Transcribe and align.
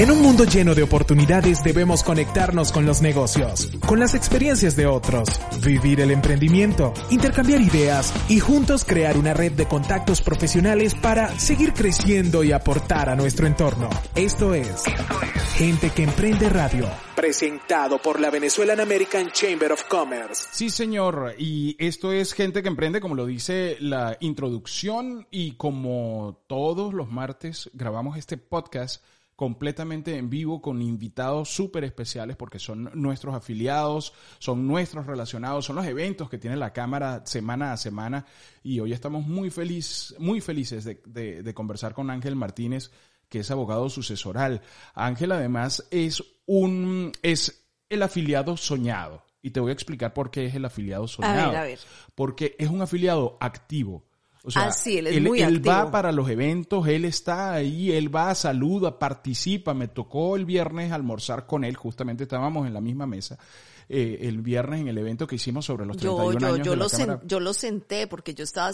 En 0.00 0.10
un 0.10 0.22
mundo 0.22 0.44
lleno 0.44 0.74
de 0.74 0.82
oportunidades 0.82 1.62
debemos 1.62 2.02
conectarnos 2.02 2.72
con 2.72 2.86
los 2.86 3.02
negocios, 3.02 3.70
con 3.86 4.00
las 4.00 4.14
experiencias 4.14 4.74
de 4.74 4.86
otros, 4.86 5.28
vivir 5.62 6.00
el 6.00 6.10
emprendimiento, 6.10 6.94
intercambiar 7.10 7.60
ideas 7.60 8.10
y 8.30 8.40
juntos 8.40 8.86
crear 8.86 9.18
una 9.18 9.34
red 9.34 9.52
de 9.52 9.68
contactos 9.68 10.22
profesionales 10.22 10.94
para 10.94 11.38
seguir 11.38 11.74
creciendo 11.74 12.42
y 12.42 12.52
aportar 12.52 13.10
a 13.10 13.14
nuestro 13.14 13.46
entorno. 13.46 13.90
Esto 14.14 14.54
es 14.54 14.84
Gente 15.56 15.90
que 15.90 16.04
Emprende 16.04 16.48
Radio, 16.48 16.88
presentado 17.14 18.00
por 18.00 18.20
la 18.20 18.30
Venezuelan 18.30 18.80
American 18.80 19.30
Chamber 19.32 19.72
of 19.72 19.84
Commerce. 19.84 20.46
Sí, 20.50 20.70
señor. 20.70 21.34
Y 21.36 21.76
esto 21.78 22.10
es 22.10 22.32
Gente 22.32 22.62
que 22.62 22.68
Emprende, 22.68 23.02
como 23.02 23.14
lo 23.14 23.26
dice 23.26 23.76
la 23.80 24.16
introducción. 24.20 25.26
Y 25.30 25.56
como 25.56 26.42
todos 26.46 26.94
los 26.94 27.10
martes 27.10 27.68
grabamos 27.74 28.16
este 28.16 28.38
podcast 28.38 29.02
completamente 29.40 30.18
en 30.18 30.28
vivo 30.28 30.60
con 30.60 30.82
invitados 30.82 31.48
súper 31.48 31.84
especiales 31.84 32.36
porque 32.36 32.58
son 32.58 32.90
nuestros 32.92 33.34
afiliados, 33.34 34.12
son 34.38 34.66
nuestros 34.66 35.06
relacionados, 35.06 35.64
son 35.64 35.76
los 35.76 35.86
eventos 35.86 36.28
que 36.28 36.36
tiene 36.36 36.58
la 36.58 36.74
Cámara 36.74 37.22
semana 37.24 37.72
a 37.72 37.78
semana 37.78 38.26
y 38.62 38.80
hoy 38.80 38.92
estamos 38.92 39.26
muy 39.26 39.48
feliz, 39.48 40.14
muy 40.18 40.42
felices 40.42 40.84
de, 40.84 41.00
de, 41.06 41.42
de 41.42 41.54
conversar 41.54 41.94
con 41.94 42.10
Ángel 42.10 42.36
Martínez, 42.36 42.90
que 43.30 43.38
es 43.38 43.50
abogado 43.50 43.88
sucesoral. 43.88 44.60
Ángel 44.92 45.32
además 45.32 45.88
es 45.90 46.22
un, 46.44 47.10
es 47.22 47.66
el 47.88 48.02
afiliado 48.02 48.58
soñado. 48.58 49.24
Y 49.40 49.52
te 49.52 49.60
voy 49.60 49.70
a 49.70 49.72
explicar 49.72 50.12
por 50.12 50.30
qué 50.30 50.44
es 50.44 50.54
el 50.54 50.66
afiliado 50.66 51.08
soñado. 51.08 51.40
A 51.40 51.46
ver, 51.46 51.56
a 51.56 51.62
ver. 51.62 51.78
Porque 52.14 52.56
es 52.58 52.68
un 52.68 52.82
afiliado 52.82 53.38
activo. 53.40 54.04
O 54.44 54.50
sea, 54.50 54.64
Ah, 54.68 54.72
sí, 54.72 54.96
él 54.98 55.06
es 55.08 55.16
él, 55.16 55.24
muy 55.24 55.40
él 55.40 55.56
activo. 55.56 55.74
va 55.74 55.90
para 55.90 56.12
los 56.12 56.28
eventos, 56.30 56.86
él 56.88 57.04
está 57.04 57.52
ahí, 57.52 57.92
él 57.92 58.14
va, 58.14 58.34
saluda, 58.34 58.98
participa. 58.98 59.74
Me 59.74 59.88
tocó 59.88 60.34
el 60.36 60.46
viernes 60.46 60.92
almorzar 60.92 61.46
con 61.46 61.62
él, 61.64 61.76
justamente 61.76 62.22
estábamos 62.24 62.66
en 62.66 62.72
la 62.74 62.80
misma 62.80 63.06
mesa. 63.06 63.38
eh, 63.92 64.28
el 64.28 64.40
viernes 64.40 64.82
en 64.82 64.86
el 64.86 64.96
evento 64.98 65.26
que 65.26 65.34
hicimos 65.34 65.64
sobre 65.66 65.84
los 65.84 65.96
31 65.96 66.32
Yo, 66.34 66.38
yo, 66.38 66.46
años 66.54 66.64
yo, 66.64 66.70
de 66.70 66.76
la 66.76 66.82
lo 66.84 66.88
sen- 66.88 66.98
Cámara. 67.06 67.20
yo 67.26 67.40
lo 67.40 67.52
senté 67.52 68.06
porque 68.06 68.34
yo 68.34 68.44
estaba 68.44 68.70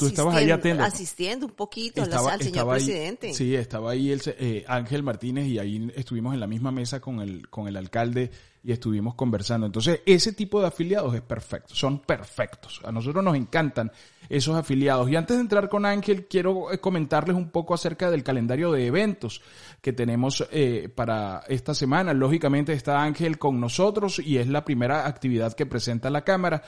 asistiendo, 0.85 1.47
un 1.47 1.53
poquito 1.53 2.01
la- 2.03 2.07
Estaba- 2.09 2.33
al 2.35 2.43
señor 2.43 2.69
ahí- 2.69 2.75
presidente. 2.85 3.33
sí, 3.35 3.55
estaba 3.55 3.93
ahí 3.93 4.11
el, 4.11 4.21
eh, 4.27 4.65
Ángel 4.69 5.03
Martínez 5.03 5.47
y 5.47 5.59
ahí 5.59 5.91
estuvimos 5.97 6.35
en 6.35 6.41
la 6.41 6.47
misma 6.47 6.71
mesa 6.71 7.01
con 7.01 7.21
el, 7.21 7.49
con 7.49 7.67
el 7.67 7.77
alcalde 7.79 8.31
y 8.67 8.73
estuvimos 8.73 9.15
conversando. 9.15 9.65
Entonces, 9.65 10.01
ese 10.05 10.33
tipo 10.33 10.61
de 10.61 10.67
afiliados 10.67 11.15
es 11.15 11.21
perfecto, 11.21 11.73
son 11.73 12.01
perfectos. 12.01 12.81
A 12.85 12.91
nosotros 12.91 13.23
nos 13.23 13.37
encantan 13.37 13.93
esos 14.29 14.57
afiliados. 14.57 15.09
Y 15.09 15.15
antes 15.15 15.37
de 15.37 15.43
entrar 15.43 15.69
con 15.69 15.87
Ángel, 15.87 16.27
quiero 16.27 16.73
eh, 16.73 16.81
comentarles 16.81 17.37
un 17.37 17.51
poco 17.51 17.75
acerca 17.75 18.11
del 18.11 18.25
calendario 18.25 18.73
de 18.73 18.89
eventos 18.89 19.41
que 19.81 19.93
tenemos 19.93 20.45
eh, 20.51 20.89
para 20.93 21.45
esta 21.47 21.75
semana. 21.77 22.13
Lógicamente 22.13 22.73
está 22.73 23.05
Ángel 23.05 23.39
con 23.39 23.61
nosotros 23.61 24.19
y 24.19 24.39
es 24.39 24.49
la 24.49 24.65
primera 24.65 25.07
actividad 25.07 25.53
que 25.53 25.67
presenta 25.67 26.11
la 26.11 26.25
Cámara. 26.25 26.65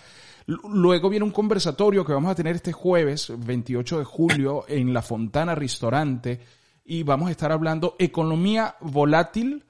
Luego 0.46 1.08
viene 1.08 1.24
un 1.24 1.32
conversatorio 1.32 2.04
que 2.04 2.12
vamos 2.12 2.30
a 2.30 2.36
tener 2.36 2.54
este 2.54 2.72
jueves, 2.72 3.32
28 3.36 3.98
de 3.98 4.04
julio, 4.04 4.64
en 4.68 4.94
La 4.94 5.02
Fontana 5.02 5.56
Restaurante. 5.56 6.38
Y 6.84 7.02
vamos 7.02 7.26
a 7.26 7.32
estar 7.32 7.50
hablando 7.50 7.96
economía 7.98 8.76
volátil, 8.82 9.64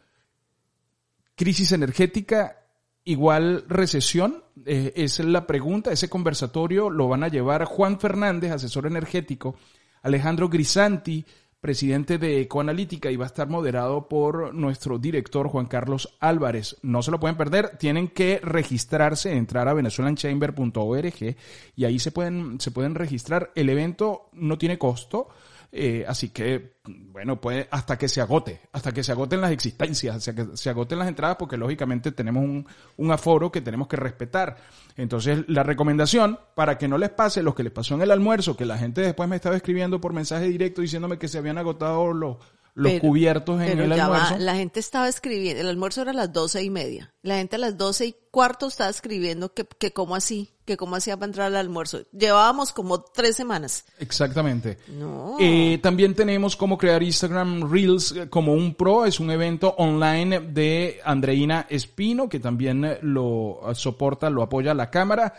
crisis 1.39 1.72
energética, 1.72 2.67
igual 3.05 3.64
recesión. 3.69 4.42
Eh, 4.67 4.92
es 4.96 5.20
la 5.20 5.46
pregunta. 5.46 5.92
Ese 5.92 6.11
conversatorio 6.11 6.90
lo 6.90 7.08
van 7.08 7.23
a 7.23 7.29
llevar 7.29 7.64
Juan 7.64 7.98
Fernández, 7.98 8.51
asesor 8.51 8.86
energético, 8.86 9.55
Alejandro 10.02 10.48
Grisanti, 10.48 11.24
presidente 11.61 12.18
de 12.18 12.40
Ecoanalítica, 12.40 13.11
y 13.11 13.17
va 13.17 13.24
a 13.24 13.29
estar 13.29 13.48
moderado 13.48 14.08
por 14.08 14.52
nuestro 14.52 14.98
director 14.98 15.48
Juan 15.48 15.67
Carlos 15.67 16.17
Álvarez. 16.20 16.77
No 16.83 17.02
se 17.02 17.13
lo 17.13 17.20
pueden 17.20 17.36
perder, 17.36 17.79
tienen 17.79 18.08
que 18.08 18.40
registrarse, 18.42 19.33
entrar 19.33 19.68
a 19.68 19.74
venezuelanchamber.org 19.74 21.36
y 21.77 21.84
ahí 21.84 21.98
se 22.01 22.11
pueden, 22.11 22.61
se 22.61 22.73
pueden 22.73 22.96
registrar. 22.96 23.52
El 23.55 23.70
evento 23.70 24.29
no 24.33 24.58
tiene 24.58 24.77
costo. 24.77 25.29
Eh, 25.70 26.05
así 26.08 26.30
que, 26.30 26.79
bueno, 26.86 27.40
puede 27.40 27.68
hasta 27.70 27.98
que 27.98 28.08
se 28.08 28.23
agote, 28.23 28.61
hasta 28.73 28.92
que 28.92 29.05
se 29.05 29.12
agoten 29.12 29.42
las 29.42 29.51
existencias, 29.51 30.17
hasta 30.17 30.34
que 30.34 30.56
se 30.56 30.70
agoten 30.70 30.98
las 30.98 31.08
entradas, 31.08 31.36
porque 31.39 31.58
lógicamente 31.58 32.11
tenemos 32.12 32.42
un, 32.42 32.67
un 32.96 33.12
aforo 33.12 33.52
que 33.52 33.61
tenemos 33.61 33.86
que 33.86 33.96
respetar. 33.96 34.57
Entonces, 34.96 35.45
la 35.46 35.62
recomendación, 35.62 36.39
para 36.55 36.78
que 36.78 36.89
no 36.89 36.96
les 36.96 37.11
pase 37.11 37.42
lo 37.42 37.55
que 37.55 37.62
les 37.62 37.73
pasó 37.73 37.95
en 37.95 38.02
el 38.02 38.11
almuerzo, 38.11 38.57
que 38.57 38.64
la 38.64 38.78
gente 38.78 39.02
después 39.02 39.28
me 39.28 39.36
estaba 39.36 39.57
escribiendo 39.57 40.01
por 40.01 40.14
mensaje 40.14 40.46
directo 40.46 40.80
diciéndome 40.80 41.18
que 41.18 41.28
se 41.28 41.39
habían 41.39 41.58
agotado 41.58 42.14
los, 42.14 42.39
los 42.78 42.92
Pero- 42.92 43.00
cubiertos 43.00 43.61
en 43.61 43.66
pero 43.66 43.84
el 43.84 43.90
ya 43.96 44.06
va, 44.08 44.16
almuerzo. 44.18 44.44
la 44.44 44.55
gente 44.55 44.78
estaba 44.78 45.08
escribiendo, 45.08 45.61
el 45.62 45.68
almuerzo 45.68 46.02
era 46.02 46.12
a 46.12 46.14
las 46.14 46.33
doce 46.33 46.62
y 46.62 46.70
media. 46.70 47.12
La 47.22 47.36
gente 47.39 47.56
a 47.56 47.58
las 47.58 47.77
doce 47.77 48.06
y 48.06 48.14
cuarto 48.30 48.68
estaba 48.68 48.89
escribiendo 48.89 49.52
que, 49.52 49.66
que 49.66 49.92
cómo 49.92 50.14
así, 50.14 50.50
que 50.64 50.77
cómo 50.77 50.94
hacía 50.94 51.16
para 51.16 51.27
entrar 51.27 51.46
al 51.48 51.56
almuerzo. 51.56 52.02
Llevábamos 52.12 52.72
como 52.72 53.02
tres 53.02 53.34
semanas. 53.34 53.84
Exactamente. 53.98 54.78
No. 54.96 55.36
Eh, 55.40 55.80
también 55.83 56.14
tenemos 56.14 56.55
cómo 56.55 56.78
crear 56.78 57.02
Instagram 57.02 57.68
Reels 57.68 58.12
eh, 58.12 58.28
como 58.30 58.52
un 58.52 58.74
pro. 58.74 59.06
Es 59.06 59.18
un 59.18 59.33
evento 59.33 59.74
online 59.78 60.39
de 60.39 61.00
Andreina 61.05 61.66
Espino, 61.68 62.28
que 62.28 62.39
también 62.39 62.84
eh, 62.84 62.98
lo 63.02 63.60
soporta, 63.74 64.30
lo 64.30 64.42
apoya 64.45 64.72
la 64.72 64.89
cámara. 64.89 65.34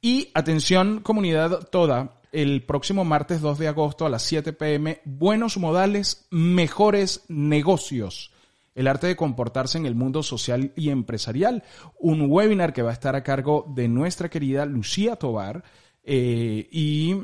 Y 0.00 0.30
atención, 0.34 0.98
comunidad 1.00 1.68
toda, 1.70 2.20
el 2.32 2.64
próximo 2.64 3.04
martes 3.04 3.40
2 3.40 3.58
de 3.58 3.68
agosto 3.68 4.06
a 4.06 4.10
las 4.10 4.22
7 4.22 4.54
pm, 4.54 5.00
buenos 5.04 5.58
modales, 5.58 6.26
mejores 6.30 7.24
negocios. 7.28 8.32
El 8.74 8.88
arte 8.88 9.06
de 9.06 9.16
comportarse 9.16 9.76
en 9.76 9.84
el 9.84 9.94
mundo 9.94 10.22
social 10.22 10.72
y 10.74 10.88
empresarial. 10.88 11.62
Un 12.00 12.30
webinar 12.30 12.72
que 12.72 12.80
va 12.80 12.90
a 12.90 12.94
estar 12.94 13.14
a 13.14 13.22
cargo 13.22 13.66
de 13.74 13.86
nuestra 13.86 14.30
querida 14.30 14.64
Lucía 14.64 15.16
Tobar. 15.16 15.62
eh, 16.02 16.68
y 16.72 17.14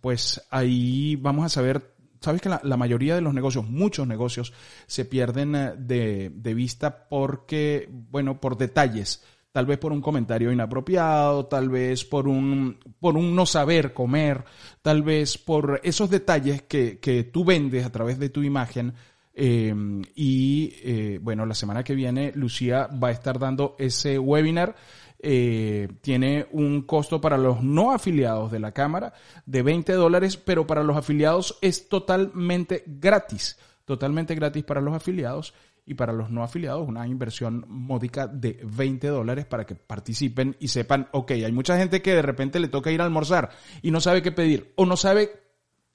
pues 0.00 0.42
ahí 0.50 1.14
vamos 1.14 1.46
a 1.46 1.48
saber, 1.48 1.94
sabes 2.20 2.42
que 2.42 2.48
la, 2.48 2.76
mayoría 2.76 3.14
de 3.14 3.20
los 3.20 3.32
negocios, 3.32 3.68
muchos 3.68 4.08
negocios, 4.08 4.52
se 4.88 5.04
pierden 5.04 5.54
eh, 5.54 6.30
de 6.34 6.54
vista 6.54 7.08
porque, 7.08 7.88
bueno, 8.10 8.40
por 8.40 8.56
detalles 8.56 9.22
tal 9.56 9.64
vez 9.64 9.78
por 9.78 9.90
un 9.90 10.02
comentario 10.02 10.52
inapropiado, 10.52 11.46
tal 11.46 11.70
vez 11.70 12.04
por 12.04 12.28
un, 12.28 12.78
por 13.00 13.16
un 13.16 13.34
no 13.34 13.46
saber 13.46 13.94
comer, 13.94 14.44
tal 14.82 15.02
vez 15.02 15.38
por 15.38 15.80
esos 15.82 16.10
detalles 16.10 16.60
que, 16.60 16.98
que 16.98 17.24
tú 17.24 17.42
vendes 17.42 17.86
a 17.86 17.90
través 17.90 18.18
de 18.18 18.28
tu 18.28 18.42
imagen. 18.42 18.92
Eh, 19.32 19.74
y 20.14 20.74
eh, 20.84 21.18
bueno, 21.22 21.46
la 21.46 21.54
semana 21.54 21.82
que 21.82 21.94
viene 21.94 22.32
Lucía 22.34 22.86
va 23.02 23.08
a 23.08 23.12
estar 23.12 23.38
dando 23.38 23.76
ese 23.78 24.18
webinar. 24.18 24.76
Eh, 25.20 25.88
tiene 26.02 26.46
un 26.52 26.82
costo 26.82 27.18
para 27.18 27.38
los 27.38 27.62
no 27.62 27.92
afiliados 27.92 28.52
de 28.52 28.60
la 28.60 28.72
Cámara 28.72 29.14
de 29.46 29.62
20 29.62 29.94
dólares, 29.94 30.36
pero 30.36 30.66
para 30.66 30.84
los 30.84 30.98
afiliados 30.98 31.56
es 31.62 31.88
totalmente 31.88 32.84
gratis. 32.86 33.58
Totalmente 33.86 34.34
gratis 34.34 34.64
para 34.64 34.82
los 34.82 34.94
afiliados 34.94 35.54
y 35.86 35.94
para 35.94 36.12
los 36.12 36.30
no 36.30 36.42
afiliados 36.42 36.86
una 36.86 37.06
inversión 37.06 37.64
módica 37.68 38.26
de 38.26 38.60
20 38.64 39.06
dólares 39.06 39.46
para 39.46 39.64
que 39.64 39.76
participen 39.76 40.56
y 40.58 40.68
sepan, 40.68 41.08
ok, 41.12 41.30
hay 41.30 41.52
mucha 41.52 41.78
gente 41.78 42.02
que 42.02 42.14
de 42.14 42.22
repente 42.22 42.58
le 42.58 42.68
toca 42.68 42.90
ir 42.90 43.00
a 43.00 43.04
almorzar 43.04 43.50
y 43.82 43.92
no 43.92 44.00
sabe 44.00 44.20
qué 44.20 44.32
pedir 44.32 44.72
o 44.74 44.84
no 44.84 44.96
sabe 44.96 45.30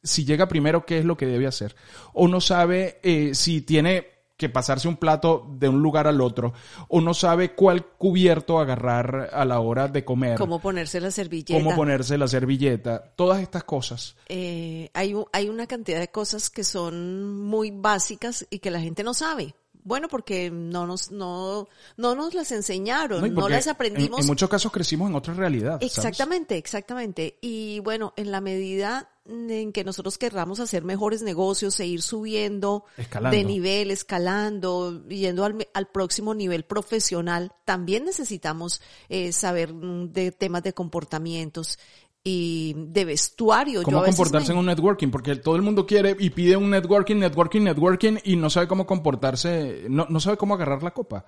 si 0.02 0.26
llega 0.26 0.48
primero 0.48 0.86
qué 0.86 0.98
es 0.98 1.06
lo 1.06 1.18
que 1.18 1.28
debe 1.28 1.46
hacer 1.46 1.76
o 2.14 2.28
no 2.28 2.40
sabe 2.42 3.00
eh, 3.04 3.36
si 3.36 3.62
tiene 3.62 4.08
que 4.38 4.50
pasarse 4.50 4.88
un 4.88 4.98
plato 4.98 5.46
de 5.60 5.70
un 5.70 5.84
lugar 5.84 6.08
al 6.08 6.20
otro 6.20 6.54
o 6.88 7.00
no 7.00 7.14
sabe 7.14 7.54
cuál 7.54 7.86
cubierto 7.86 8.60
agarrar 8.60 9.30
a 9.32 9.46
la 9.46 9.60
hora 9.60 9.88
de 9.88 10.04
comer, 10.04 10.36
Cómo 10.36 10.60
ponerse 10.60 11.00
la 11.00 11.12
servilleta. 11.12 11.54
cómo 11.54 11.76
ponerse 11.76 12.18
la 12.18 12.28
servilleta, 12.28 13.14
todas 13.16 13.40
estas 13.40 13.66
cosas. 13.66 14.16
Eh, 14.30 14.90
hay, 14.96 15.14
hay 15.32 15.48
una 15.48 15.68
cantidad 15.68 16.00
de 16.00 16.08
cosas 16.08 16.50
que 16.50 16.64
son 16.64 17.40
muy 17.44 17.70
básicas 17.70 18.48
y 18.50 18.58
que 18.58 18.72
la 18.72 18.80
gente 18.80 19.04
no 19.04 19.14
sabe. 19.14 19.54
Bueno, 19.84 20.08
porque 20.08 20.52
no 20.52 20.86
nos, 20.86 21.12
no, 21.12 21.68
no 21.98 22.16
nos 22.16 22.34
las 22.34 22.52
enseñaron, 22.52 23.34
¿no? 23.34 23.50
Las 23.50 23.68
en- 23.68 23.72
aprendimos. 23.72 24.22
En, 24.22 24.28
muchos 24.28 24.50
casos 24.50 24.72
crecimos 24.72 25.10
en 25.10 25.16
otra 25.16 25.34
realidad. 25.34 25.74
¿sabes? 25.80 25.98
Exactamente, 25.98 26.58
exactamente. 26.58 27.38
Y 27.42 27.80
bueno, 27.80 28.14
en 28.16 28.32
la 28.32 28.42
medida 28.42 29.10
en 29.26 29.72
que 29.72 29.84
nosotros 29.84 30.18
querramos 30.18 30.60
hacer 30.60 30.84
mejores 30.84 31.22
negocios 31.22 31.80
e 31.80 31.86
ir 31.86 32.02
subiendo 32.02 32.86
Escalando. 32.98 33.38
de 33.38 33.44
nivel, 33.44 33.92
escalando, 33.92 35.08
yendo 35.08 35.46
al, 35.46 35.68
al 35.74 35.88
próximo 35.88 36.34
nivel 36.34 36.64
profesional, 36.66 37.52
también 37.66 38.06
necesitamos 38.06 38.82
eh, 39.10 39.32
saber 39.32 39.74
mm, 39.74 40.12
de 40.12 40.32
temas 40.32 40.64
de 40.64 40.74
comportamientos. 40.74 41.78
Y 42.24 42.74
de 42.78 43.06
vestuario. 43.06 43.82
¿Cómo 43.84 43.98
Yo 43.98 44.00
a 44.00 44.02
veces 44.04 44.16
comportarse 44.16 44.50
me- 44.50 44.54
en 44.54 44.60
un 44.60 44.66
networking? 44.68 45.10
Porque 45.10 45.36
todo 45.38 45.56
el 45.56 45.62
mundo 45.62 45.86
quiere 45.86 46.16
y 46.20 46.30
pide 46.30 46.56
un 46.56 46.70
networking, 46.70 47.16
networking, 47.18 47.62
networking 47.62 48.18
y 48.24 48.36
no 48.36 48.50
sabe 48.50 48.68
cómo 48.68 48.86
comportarse, 48.86 49.86
no, 49.90 50.06
no 50.10 50.20
sabe 50.20 50.38
cómo 50.38 50.54
agarrar 50.56 50.84
la 50.84 50.92
copa. 50.92 51.26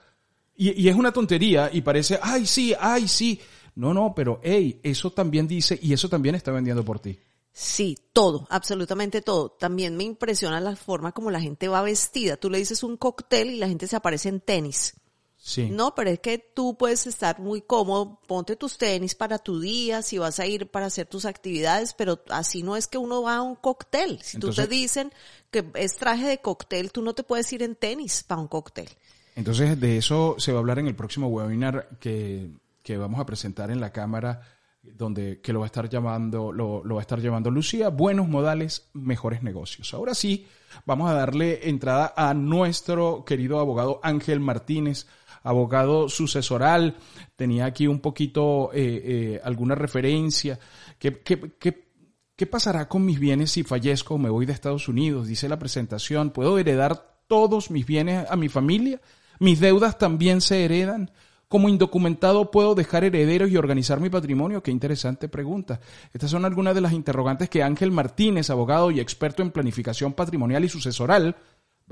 Y, 0.55 0.79
y 0.79 0.87
es 0.89 0.95
una 0.95 1.11
tontería 1.11 1.69
y 1.73 1.81
parece, 1.81 2.19
ay, 2.21 2.45
sí, 2.45 2.73
ay, 2.79 3.07
sí. 3.07 3.39
No, 3.75 3.91
no, 3.93 4.13
pero, 4.15 4.39
hey, 4.43 4.79
eso 4.83 5.11
también 5.11 5.47
dice 5.47 5.79
y 5.81 5.93
eso 5.93 6.09
también 6.09 6.35
está 6.35 6.51
vendiendo 6.51 6.85
por 6.85 6.99
ti. 6.99 7.17
Sí, 7.51 7.97
todo, 8.13 8.47
absolutamente 8.49 9.21
todo. 9.21 9.51
También 9.59 9.95
me 9.97 10.03
impresiona 10.03 10.59
la 10.59 10.75
forma 10.75 11.11
como 11.11 11.31
la 11.31 11.39
gente 11.41 11.67
va 11.67 11.81
vestida. 11.81 12.37
Tú 12.37 12.49
le 12.49 12.57
dices 12.59 12.83
un 12.83 12.97
cóctel 12.97 13.49
y 13.51 13.57
la 13.57 13.67
gente 13.67 13.87
se 13.87 13.95
aparece 13.95 14.29
en 14.29 14.41
tenis. 14.41 14.95
Sí. 15.45 15.69
No, 15.69 15.93
pero 15.93 16.09
es 16.09 16.19
que 16.19 16.37
tú 16.37 16.77
puedes 16.77 17.05
estar 17.05 17.41
muy 17.41 17.61
cómodo, 17.61 18.17
ponte 18.27 18.55
tus 18.55 18.77
tenis 18.77 19.13
para 19.13 19.39
tu 19.39 19.59
día, 19.59 20.01
si 20.01 20.17
vas 20.17 20.39
a 20.39 20.45
ir 20.45 20.67
para 20.67 20.85
hacer 20.85 21.05
tus 21.05 21.25
actividades, 21.25 21.93
pero 21.93 22.23
así 22.29 22.63
no 22.63 22.77
es 22.77 22.87
que 22.87 22.97
uno 22.97 23.23
va 23.23 23.35
a 23.35 23.41
un 23.41 23.55
cóctel. 23.55 24.19
Si 24.23 24.39
tú 24.39 24.53
te 24.53 24.67
dicen 24.67 25.11
que 25.51 25.69
es 25.75 25.97
traje 25.97 26.25
de 26.27 26.37
cóctel, 26.37 26.93
tú 26.93 27.01
no 27.01 27.13
te 27.13 27.23
puedes 27.23 27.51
ir 27.51 27.61
en 27.61 27.75
tenis 27.75 28.23
para 28.23 28.39
un 28.39 28.47
cóctel. 28.47 28.87
Entonces, 29.35 29.77
de 29.77 29.97
eso 29.97 30.35
se 30.37 30.53
va 30.53 30.59
a 30.59 30.61
hablar 30.61 30.79
en 30.79 30.87
el 30.87 30.95
próximo 30.95 31.27
webinar 31.27 31.89
que, 31.99 32.49
que 32.81 32.95
vamos 32.95 33.19
a 33.19 33.25
presentar 33.25 33.69
en 33.69 33.81
la 33.81 33.91
cámara, 33.91 34.47
donde 34.81 35.41
que 35.41 35.51
lo 35.51 35.59
va 35.59 35.65
a 35.65 35.67
estar 35.67 35.89
llamando, 35.89 36.53
lo, 36.53 36.85
lo 36.85 36.95
va 36.95 37.01
a 37.01 37.03
estar 37.03 37.19
llevando 37.19 37.51
Lucía, 37.51 37.89
buenos 37.89 38.29
modales, 38.29 38.87
mejores 38.93 39.43
negocios. 39.43 39.93
Ahora 39.93 40.15
sí, 40.15 40.47
vamos 40.85 41.11
a 41.11 41.13
darle 41.13 41.67
entrada 41.67 42.13
a 42.15 42.33
nuestro 42.33 43.25
querido 43.25 43.59
abogado 43.59 43.99
Ángel 44.03 44.39
Martínez, 44.39 45.05
abogado 45.43 46.09
sucesoral. 46.09 46.95
Tenía 47.35 47.65
aquí 47.65 47.87
un 47.87 47.99
poquito 47.99 48.71
eh, 48.73 49.01
eh, 49.03 49.41
alguna 49.43 49.75
referencia. 49.75 50.57
¿Qué, 50.97 51.19
qué, 51.21 51.51
qué, 51.59 51.87
qué 52.35 52.47
pasará 52.47 52.87
con 52.87 53.05
mis 53.05 53.19
bienes 53.19 53.51
si 53.51 53.63
fallezco 53.63 54.15
o 54.15 54.17
me 54.17 54.29
voy 54.29 54.45
de 54.45 54.53
Estados 54.53 54.87
Unidos? 54.87 55.27
Dice 55.27 55.49
la 55.49 55.59
presentación. 55.59 56.31
¿Puedo 56.31 56.57
heredar 56.57 57.17
todos 57.27 57.69
mis 57.69 57.85
bienes 57.85 58.25
a 58.29 58.35
mi 58.35 58.49
familia? 58.49 59.01
¿Mis 59.39 59.59
deudas 59.59 59.97
también 59.97 60.41
se 60.41 60.65
heredan? 60.65 61.11
¿Como 61.47 61.69
indocumentado 61.69 62.49
puedo 62.49 62.73
dejar 62.73 63.03
herederos 63.03 63.51
y 63.51 63.57
organizar 63.57 63.99
mi 63.99 64.09
patrimonio? 64.09 64.63
Qué 64.63 64.71
interesante 64.71 65.29
pregunta. 65.29 65.79
Estas 66.11 66.31
son 66.31 66.45
algunas 66.45 66.73
de 66.73 66.81
las 66.81 66.93
interrogantes 66.93 67.47
que 67.47 67.61
Ángel 67.61 67.91
Martínez, 67.91 68.49
abogado 68.49 68.89
y 68.89 68.99
experto 68.99 69.43
en 69.43 69.51
planificación 69.51 70.13
patrimonial 70.13 70.65
y 70.65 70.69
sucesoral, 70.69 71.35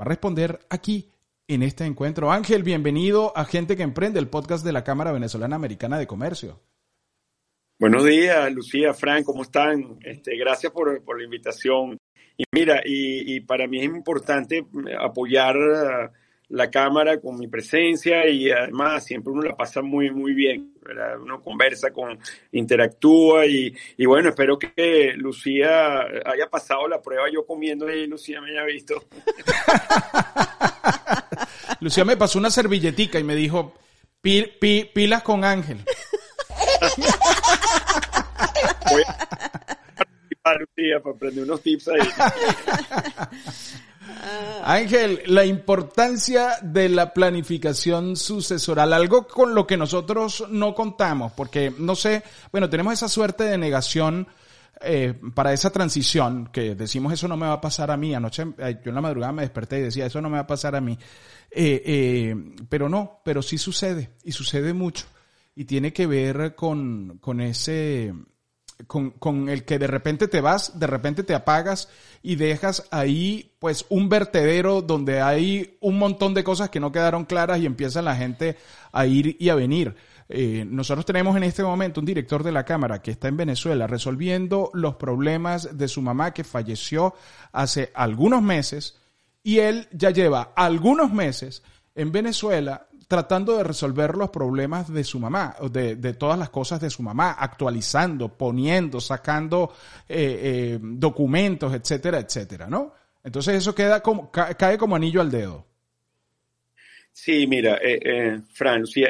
va 0.00 0.04
a 0.04 0.08
responder 0.08 0.58
aquí 0.68 1.11
en 1.48 1.62
este 1.62 1.84
encuentro. 1.84 2.30
Ángel, 2.30 2.62
bienvenido 2.62 3.32
a 3.36 3.44
Gente 3.44 3.76
que 3.76 3.82
Emprende, 3.82 4.18
el 4.18 4.28
podcast 4.28 4.64
de 4.64 4.72
la 4.72 4.84
Cámara 4.84 5.12
Venezolana 5.12 5.56
Americana 5.56 5.98
de 5.98 6.06
Comercio. 6.06 6.60
Buenos 7.78 8.04
días, 8.04 8.52
Lucía, 8.52 8.94
Fran, 8.94 9.24
¿cómo 9.24 9.42
están? 9.42 9.98
Este, 10.02 10.36
gracias 10.36 10.72
por, 10.72 11.02
por 11.02 11.18
la 11.18 11.24
invitación. 11.24 11.98
Y 12.36 12.44
mira, 12.52 12.80
y, 12.84 13.36
y 13.36 13.40
para 13.40 13.66
mí 13.66 13.78
es 13.80 13.84
importante 13.84 14.64
apoyar 15.00 15.56
uh, 15.56 16.10
la 16.48 16.70
cámara 16.70 17.20
con 17.20 17.38
mi 17.38 17.48
presencia 17.48 18.28
y 18.28 18.50
además 18.50 19.04
siempre 19.04 19.32
uno 19.32 19.42
la 19.42 19.56
pasa 19.56 19.82
muy, 19.82 20.10
muy 20.10 20.32
bien, 20.32 20.74
¿verdad? 20.80 21.20
Uno 21.20 21.42
conversa, 21.42 21.92
con, 21.92 22.18
interactúa 22.52 23.46
y, 23.46 23.74
y 23.96 24.06
bueno, 24.06 24.28
espero 24.28 24.58
que 24.58 25.14
Lucía 25.16 26.02
haya 26.24 26.48
pasado 26.48 26.86
la 26.86 27.02
prueba 27.02 27.24
yo 27.32 27.44
comiendo 27.44 27.90
y 27.90 28.06
Lucía 28.06 28.40
me 28.40 28.50
haya 28.50 28.64
visto. 28.64 29.02
Lucía 31.82 32.04
me 32.04 32.16
pasó 32.16 32.38
una 32.38 32.50
servilletica 32.50 33.18
y 33.18 33.24
me 33.24 33.34
dijo, 33.34 33.74
"Pi- 34.20 34.46
pi- 34.60 34.84
pilas 34.94 35.22
con 35.22 35.44
Ángel. 35.44 35.84
Voy 38.90 39.02
a 40.44 40.54
Lucía 40.54 41.00
para 41.02 41.14
aprender 41.16 41.44
unos 41.44 41.60
tips 41.62 41.88
ahí. 41.88 42.08
Ángel, 44.64 45.22
la 45.26 45.44
importancia 45.44 46.56
de 46.62 46.88
la 46.88 47.12
planificación 47.12 48.16
sucesoral, 48.16 48.92
algo 48.92 49.26
con 49.26 49.54
lo 49.54 49.66
que 49.66 49.76
nosotros 49.76 50.44
no 50.50 50.74
contamos, 50.74 51.32
porque 51.32 51.72
no 51.78 51.96
sé, 51.96 52.22
bueno, 52.52 52.70
tenemos 52.70 52.92
esa 52.94 53.08
suerte 53.08 53.44
de 53.44 53.58
negación 53.58 54.28
eh, 54.80 55.14
para 55.34 55.52
esa 55.52 55.70
transición, 55.70 56.48
que 56.52 56.74
decimos 56.74 57.12
eso 57.12 57.28
no 57.28 57.36
me 57.36 57.46
va 57.46 57.54
a 57.54 57.60
pasar 57.60 57.90
a 57.90 57.96
mí, 57.96 58.14
anoche 58.14 58.44
yo 58.44 58.88
en 58.88 58.94
la 58.94 59.00
madrugada 59.00 59.32
me 59.32 59.42
desperté 59.42 59.78
y 59.78 59.82
decía 59.82 60.06
eso 60.06 60.20
no 60.20 60.28
me 60.28 60.36
va 60.36 60.42
a 60.42 60.46
pasar 60.46 60.74
a 60.74 60.80
mí, 60.80 60.98
Eh, 61.54 61.82
eh, 61.84 62.34
pero 62.70 62.88
no, 62.88 63.20
pero 63.24 63.42
sí 63.42 63.58
sucede, 63.58 64.10
y 64.24 64.32
sucede 64.32 64.72
mucho, 64.72 65.04
y 65.54 65.66
tiene 65.66 65.92
que 65.92 66.06
ver 66.06 66.54
con, 66.54 67.18
con 67.20 67.42
ese, 67.42 68.14
con, 68.86 69.10
con, 69.10 69.50
el 69.50 69.64
que 69.64 69.78
de 69.78 69.86
repente 69.86 70.28
te 70.28 70.40
vas, 70.40 70.78
de 70.78 70.86
repente 70.86 71.22
te 71.22 71.34
apagas 71.34 71.88
y 72.22 72.36
dejas 72.36 72.88
ahí 72.90 73.54
pues 73.58 73.84
un 73.90 74.08
vertedero 74.08 74.80
donde 74.80 75.20
hay 75.20 75.76
un 75.80 75.98
montón 75.98 76.32
de 76.32 76.42
cosas 76.42 76.70
que 76.70 76.80
no 76.80 76.90
quedaron 76.90 77.26
claras 77.26 77.60
y 77.60 77.66
empieza 77.66 78.00
la 78.00 78.16
gente 78.16 78.56
a 78.90 79.06
ir 79.06 79.36
y 79.38 79.50
a 79.50 79.54
venir. 79.54 79.94
Eh, 80.28 80.64
nosotros 80.66 81.04
tenemos 81.04 81.36
en 81.36 81.42
este 81.44 81.62
momento 81.62 82.00
un 82.00 82.06
director 82.06 82.42
de 82.42 82.52
la 82.52 82.64
Cámara 82.64 83.02
que 83.02 83.10
está 83.10 83.28
en 83.28 83.36
Venezuela 83.36 83.86
resolviendo 83.86 84.70
los 84.72 84.96
problemas 84.96 85.76
de 85.76 85.88
su 85.88 86.00
mamá 86.02 86.32
que 86.32 86.44
falleció 86.44 87.14
hace 87.52 87.90
algunos 87.94 88.42
meses 88.42 88.98
y 89.42 89.58
él 89.58 89.88
ya 89.92 90.10
lleva 90.10 90.52
algunos 90.56 91.12
meses 91.12 91.62
en 91.94 92.12
Venezuela 92.12 92.86
tratando 93.08 93.58
de 93.58 93.64
resolver 93.64 94.16
los 94.16 94.30
problemas 94.30 94.90
de 94.90 95.04
su 95.04 95.18
mamá, 95.20 95.54
de, 95.70 95.96
de 95.96 96.14
todas 96.14 96.38
las 96.38 96.48
cosas 96.48 96.80
de 96.80 96.88
su 96.88 97.02
mamá, 97.02 97.32
actualizando, 97.32 98.38
poniendo, 98.38 99.02
sacando 99.02 99.70
eh, 100.08 100.40
eh, 100.42 100.78
documentos, 100.80 101.74
etcétera, 101.74 102.20
etcétera, 102.20 102.68
¿no? 102.68 102.94
Entonces 103.22 103.56
eso 103.56 103.74
queda 103.74 104.00
como, 104.02 104.30
ca- 104.30 104.54
cae 104.54 104.78
como 104.78 104.96
anillo 104.96 105.20
al 105.20 105.30
dedo. 105.30 105.66
Sí, 107.14 107.46
mira, 107.46 107.76
eh, 107.76 108.00
eh, 108.02 108.40
Fran, 108.52 108.86
sí, 108.86 109.04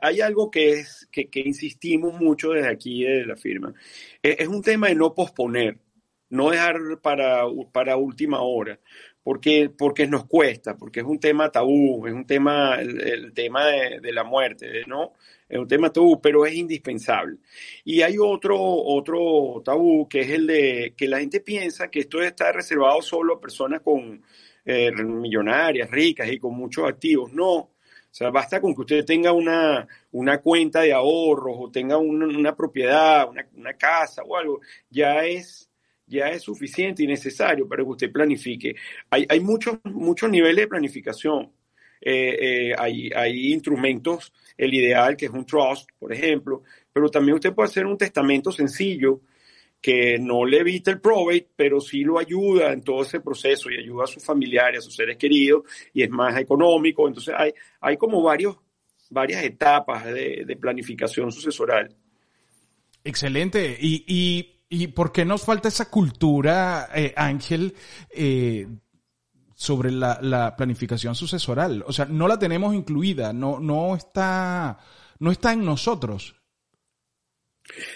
hay 0.00 0.20
algo 0.22 0.50
que 0.50 0.72
es 0.72 1.06
que, 1.12 1.28
insistimos 1.44 2.18
mucho 2.18 2.50
desde 2.50 2.70
aquí 2.70 3.04
de 3.04 3.26
la 3.26 3.36
firma. 3.36 3.74
Eh, 4.22 4.36
es 4.38 4.48
un 4.48 4.62
tema 4.62 4.88
de 4.88 4.94
no 4.94 5.14
posponer, 5.14 5.78
no 6.30 6.50
dejar 6.50 6.76
para, 7.02 7.42
para 7.70 7.96
última 7.98 8.40
hora, 8.40 8.80
porque, 9.22 9.70
porque 9.70 10.06
nos 10.06 10.24
cuesta, 10.24 10.76
porque 10.76 11.00
es 11.00 11.06
un 11.06 11.20
tema 11.20 11.50
tabú, 11.52 12.06
es 12.06 12.14
un 12.14 12.26
tema, 12.26 12.80
el, 12.80 13.32
tema 13.34 13.66
de, 13.66 14.00
de 14.00 14.12
la 14.12 14.24
muerte, 14.24 14.84
¿no? 14.86 15.12
Es 15.46 15.58
un 15.58 15.68
tema 15.68 15.92
tabú, 15.92 16.20
pero 16.22 16.46
es 16.46 16.54
indispensable. 16.54 17.36
Y 17.84 18.00
hay 18.00 18.16
otro, 18.18 18.58
otro 18.58 19.60
tabú 19.62 20.08
que 20.08 20.20
es 20.20 20.30
el 20.30 20.46
de 20.46 20.94
que 20.96 21.06
la 21.06 21.20
gente 21.20 21.40
piensa 21.40 21.90
que 21.90 22.00
esto 22.00 22.22
está 22.22 22.50
reservado 22.50 23.02
solo 23.02 23.34
a 23.34 23.40
personas 23.40 23.82
con 23.82 24.22
eh, 24.64 24.92
millonarias, 24.92 25.90
ricas 25.90 26.30
y 26.30 26.38
con 26.38 26.54
muchos 26.54 26.88
activos. 26.88 27.32
No, 27.32 27.72
o 28.12 28.14
sea, 28.14 28.30
basta 28.30 28.60
con 28.60 28.74
que 28.74 28.82
usted 28.82 29.04
tenga 29.06 29.32
una, 29.32 29.86
una 30.10 30.38
cuenta 30.38 30.82
de 30.82 30.92
ahorros 30.92 31.56
o 31.58 31.70
tenga 31.70 31.96
una, 31.96 32.26
una 32.26 32.54
propiedad, 32.54 33.28
una, 33.28 33.46
una, 33.56 33.72
casa 33.72 34.22
o 34.22 34.36
algo, 34.36 34.60
ya 34.90 35.24
es, 35.24 35.70
ya 36.06 36.28
es 36.28 36.42
suficiente 36.42 37.02
y 37.02 37.06
necesario 37.06 37.66
para 37.66 37.82
que 37.82 37.88
usted 37.88 38.12
planifique. 38.12 38.74
Hay, 39.08 39.24
hay 39.28 39.40
muchos, 39.40 39.78
muchos 39.84 40.28
niveles 40.30 40.56
de 40.56 40.68
planificación. 40.68 41.52
Eh, 42.02 42.36
eh, 42.70 42.74
hay, 42.76 43.10
hay 43.14 43.52
instrumentos, 43.52 44.32
el 44.58 44.74
ideal 44.74 45.16
que 45.16 45.26
es 45.26 45.32
un 45.32 45.46
trust, 45.46 45.88
por 45.98 46.12
ejemplo, 46.12 46.64
pero 46.92 47.08
también 47.08 47.36
usted 47.36 47.54
puede 47.54 47.68
hacer 47.68 47.86
un 47.86 47.96
testamento 47.96 48.52
sencillo 48.52 49.20
que 49.82 50.16
no 50.20 50.44
le 50.44 50.60
evita 50.60 50.92
el 50.92 51.00
probate, 51.00 51.50
pero 51.56 51.80
sí 51.80 52.04
lo 52.04 52.20
ayuda 52.20 52.72
en 52.72 52.82
todo 52.82 53.02
ese 53.02 53.20
proceso 53.20 53.68
y 53.68 53.78
ayuda 53.78 54.04
a 54.04 54.06
sus 54.06 54.24
familiares, 54.24 54.78
a 54.78 54.82
sus 54.82 54.94
seres 54.94 55.16
queridos, 55.16 55.64
y 55.92 56.04
es 56.04 56.10
más 56.10 56.38
económico. 56.38 57.08
Entonces 57.08 57.34
hay, 57.36 57.52
hay 57.80 57.96
como 57.96 58.22
varios, 58.22 58.56
varias 59.10 59.42
etapas 59.42 60.04
de, 60.04 60.44
de 60.46 60.56
planificación 60.56 61.32
sucesoral. 61.32 61.94
Excelente. 63.02 63.76
Y, 63.80 64.04
y, 64.06 64.62
y 64.68 64.86
¿por 64.86 65.10
qué 65.10 65.24
nos 65.24 65.42
falta 65.42 65.66
esa 65.66 65.90
cultura, 65.90 66.88
eh, 66.94 67.12
Ángel, 67.16 67.74
eh, 68.10 68.68
sobre 69.52 69.90
la, 69.90 70.20
la, 70.22 70.54
planificación 70.54 71.16
sucesoral? 71.16 71.82
O 71.88 71.92
sea, 71.92 72.04
no 72.04 72.28
la 72.28 72.38
tenemos 72.38 72.72
incluida, 72.72 73.32
no, 73.32 73.58
no 73.58 73.96
está, 73.96 74.78
no 75.18 75.32
está 75.32 75.52
en 75.52 75.64
nosotros. 75.64 76.36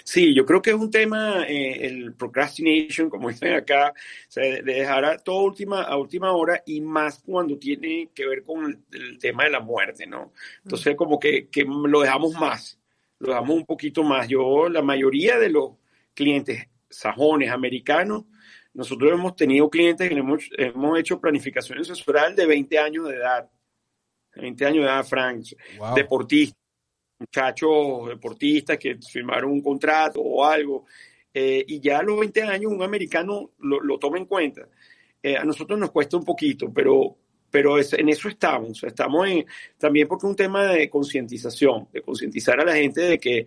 Sí, 0.03 0.33
yo 0.33 0.45
creo 0.45 0.61
que 0.61 0.71
es 0.71 0.75
un 0.75 0.89
tema, 0.89 1.45
eh, 1.47 1.85
el 1.85 2.13
procrastination, 2.13 3.09
como 3.09 3.29
dicen 3.29 3.53
acá, 3.53 3.93
o 3.93 4.31
sea, 4.31 4.43
de 4.43 4.61
dejar 4.61 5.05
a 5.05 5.17
todo 5.17 5.43
última, 5.43 5.83
a 5.83 5.97
última 5.97 6.31
hora 6.31 6.61
y 6.65 6.81
más 6.81 7.21
cuando 7.23 7.57
tiene 7.57 8.09
que 8.13 8.27
ver 8.27 8.43
con 8.43 8.65
el, 8.65 8.79
el 8.91 9.17
tema 9.19 9.43
de 9.43 9.51
la 9.51 9.59
muerte, 9.59 10.07
¿no? 10.07 10.33
Entonces, 10.63 10.95
como 10.95 11.19
que, 11.19 11.47
que, 11.49 11.63
lo 11.65 12.01
dejamos 12.01 12.33
más, 12.33 12.79
lo 13.19 13.29
dejamos 13.29 13.55
un 13.57 13.65
poquito 13.65 14.03
más. 14.03 14.27
Yo, 14.27 14.69
la 14.69 14.81
mayoría 14.81 15.37
de 15.37 15.49
los 15.49 15.71
clientes 16.13 16.67
sajones, 16.89 17.51
americanos, 17.51 18.25
nosotros 18.73 19.11
hemos 19.11 19.35
tenido 19.35 19.69
clientes 19.69 20.07
que 20.07 20.15
hemos, 20.15 20.49
hemos 20.57 20.99
hecho 20.99 21.19
planificación 21.19 21.79
asesoral 21.79 22.35
de 22.35 22.45
20 22.45 22.79
años 22.79 23.07
de 23.07 23.15
edad, 23.15 23.49
20 24.35 24.65
años 24.65 24.85
de 24.85 24.91
edad, 24.91 25.03
Frank, 25.03 25.43
wow. 25.79 25.95
deportistas 25.95 26.66
muchachos 27.19 28.07
deportistas 28.09 28.77
que 28.77 28.95
firmaron 28.97 29.51
un 29.51 29.61
contrato 29.61 30.21
o 30.21 30.43
algo. 30.45 30.85
eh, 31.33 31.63
y 31.67 31.79
ya 31.79 31.99
a 31.99 32.03
los 32.03 32.19
20 32.19 32.41
años 32.41 32.71
un 32.71 32.81
americano 32.81 33.51
lo, 33.59 33.79
lo 33.79 33.99
toma 33.99 34.17
en 34.17 34.25
cuenta. 34.25 34.67
Eh, 35.21 35.35
a 35.37 35.43
nosotros 35.43 35.77
nos 35.77 35.91
cuesta 35.91 36.17
un 36.17 36.23
poquito, 36.25 36.71
pero, 36.73 37.15
pero 37.51 37.77
es- 37.77 37.93
en 37.93 38.09
eso 38.09 38.27
estamos. 38.27 38.83
Estamos 38.83 39.27
en, 39.29 39.45
también 39.77 40.07
porque 40.07 40.25
es 40.25 40.29
un 40.31 40.35
tema 40.35 40.65
de 40.65 40.89
concientización, 40.89 41.89
de 41.93 42.01
concientizar 42.01 42.59
a 42.59 42.65
la 42.65 42.75
gente 42.75 43.01
de 43.01 43.19
que, 43.19 43.45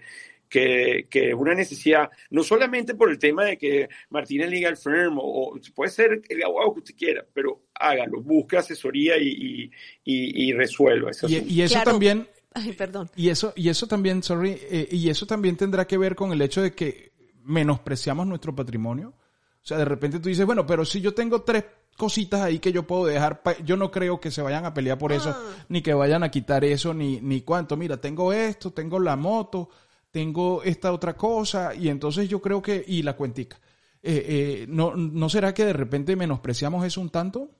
que, 0.48 1.06
que 1.10 1.28
es 1.30 1.34
una 1.34 1.52
necesidad, 1.54 2.10
no 2.30 2.44
solamente 2.44 2.94
por 2.94 3.10
el 3.10 3.18
tema 3.18 3.44
de 3.46 3.56
que 3.58 3.88
Martínez 4.10 4.50
Legal 4.50 4.76
Firm 4.76 5.18
o, 5.18 5.22
o 5.54 5.58
puede 5.74 5.90
ser 5.90 6.22
el 6.28 6.42
abogado 6.44 6.74
que 6.74 6.80
usted 6.80 6.94
quiera, 6.96 7.24
pero 7.32 7.62
hágalo, 7.74 8.20
busque 8.20 8.56
asesoría 8.56 9.16
y, 9.18 9.26
y, 9.28 9.70
y- 10.04 10.48
y 10.48 10.52
resuelva 10.52 11.10
ese 11.10 11.26
Y, 11.28 11.62
eso 11.62 11.74
Claro. 11.74 11.90
también, 11.92 12.28
Ay, 12.54 12.73
perdón. 12.73 13.11
y 13.14 13.28
eso, 13.28 13.52
y 13.57 13.69
eso 13.69 13.87
también, 13.87 14.23
sorry, 14.23 14.59
eh, 14.61 14.88
y 14.90 15.09
eso 15.09 15.26
también 15.26 15.57
tendrá 15.57 15.87
que 15.87 15.99
ver 15.99 16.16
con 16.16 16.33
el 16.33 16.42
hecho 16.42 16.62
de 16.62 16.73
que 16.73 17.12
menospreciamos 17.45 18.26
nuestro 18.26 18.54
patrimonio. 18.54 19.14
O 19.62 19.66
sea, 19.66 19.78
de 19.78 19.85
repente 19.85 20.19
tú 20.21 20.28
dices, 20.28 20.47
bueno, 20.47 20.66
pero 20.66 20.85
si 20.85 21.00
yo 21.00 21.14
tengo 21.14 21.42
tres 21.42 21.64
cositas 21.97 22.40
ahí 22.40 22.59
que 22.59 22.73
yo 22.73 22.87
puedo 22.87 23.07
dejar, 23.07 23.42
yo 23.64 23.76
no 23.76 23.90
creo 23.90 24.21
que 24.21 24.30
se 24.30 24.40
vayan 24.40 24.64
a 24.64 24.73
pelear 24.73 24.97
por 24.97 25.12
eso, 25.12 25.37
ni 25.69 25.83
que 25.83 25.92
vayan 25.92 26.23
a 26.23 26.30
quitar 26.30 26.64
eso, 26.64 26.95
ni, 26.95 27.21
ni 27.21 27.42
cuánto. 27.42 27.76
Mira, 27.76 28.00
tengo 28.00 28.33
esto, 28.33 28.73
tengo 28.73 28.99
la 28.99 29.16
moto, 29.16 29.69
tengo 30.11 30.62
esta 30.62 30.92
otra 30.92 31.14
cosa, 31.14 31.75
y 31.75 31.88
entonces 31.88 32.28
yo 32.28 32.40
creo 32.40 32.62
que, 32.62 32.83
y 32.87 33.02
la 33.02 33.16
cuentica. 33.16 33.61
Eh, 34.02 34.25
eh, 34.62 34.66
¿no, 34.66 34.97
¿No 34.97 35.28
será 35.28 35.52
que 35.52 35.66
de 35.66 35.75
repente 35.75 36.16
menospreciamos 36.16 36.87
eso 36.87 37.02
un 37.02 37.11
tanto? 37.11 37.50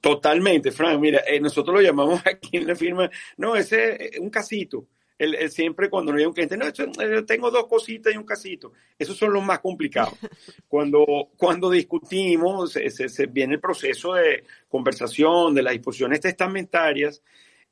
Totalmente, 0.00 0.70
Frank. 0.70 1.00
Mira, 1.00 1.22
eh, 1.26 1.40
nosotros 1.40 1.74
lo 1.76 1.82
llamamos 1.82 2.20
aquí 2.26 2.56
en 2.58 2.66
la 2.66 2.74
firma, 2.76 3.10
no, 3.36 3.56
ese 3.56 4.08
es 4.14 4.18
un 4.20 4.30
casito. 4.30 4.86
El, 5.16 5.36
el 5.36 5.50
siempre 5.52 5.88
cuando 5.88 6.10
no 6.12 6.18
hay 6.18 6.26
un 6.26 6.32
cliente, 6.32 6.56
no, 6.56 6.66
eso, 6.66 6.82
eh, 7.00 7.22
tengo 7.24 7.48
dos 7.50 7.66
cositas 7.68 8.12
y 8.12 8.16
un 8.16 8.24
casito. 8.24 8.72
Esos 8.98 9.16
son 9.16 9.32
los 9.32 9.44
más 9.44 9.60
complicados. 9.60 10.14
Cuando, 10.68 11.30
cuando 11.36 11.70
discutimos, 11.70 12.72
se, 12.72 12.90
se- 12.90 13.08
se 13.08 13.26
viene 13.26 13.54
el 13.54 13.60
proceso 13.60 14.14
de 14.14 14.42
conversación, 14.68 15.54
de 15.54 15.62
las 15.62 15.72
disposiciones 15.74 16.20
testamentarias, 16.20 17.22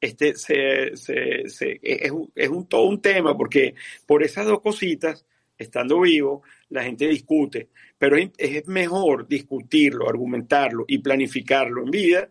este, 0.00 0.36
se, 0.36 0.96
se- 0.96 1.48
se- 1.48 1.80
es, 1.82 2.10
un, 2.12 2.30
es 2.36 2.48
un- 2.48 2.66
todo 2.68 2.84
un 2.84 3.02
tema, 3.02 3.36
porque 3.36 3.74
por 4.06 4.22
esas 4.22 4.46
dos 4.46 4.60
cositas, 4.60 5.26
estando 5.56 6.00
vivo, 6.00 6.42
la 6.70 6.82
gente 6.82 7.06
discute, 7.06 7.68
pero 7.98 8.16
es, 8.16 8.66
mejor 8.66 9.28
discutirlo, 9.28 10.08
argumentarlo 10.08 10.84
y 10.88 10.98
planificarlo 10.98 11.82
en 11.82 11.90
vida 11.90 12.28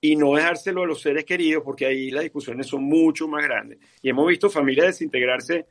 y 0.00 0.16
no 0.16 0.34
dejárselo 0.34 0.82
a 0.82 0.86
los 0.86 1.00
seres 1.00 1.24
queridos, 1.24 1.62
porque 1.64 1.86
ahí 1.86 2.10
las 2.10 2.24
discusiones 2.24 2.66
son 2.66 2.82
mucho 2.84 3.28
más 3.28 3.44
grandes. 3.44 3.78
Y 4.02 4.08
hemos 4.08 4.26
visto 4.26 4.50
familias 4.50 4.86
desintegrarse, 4.86 5.66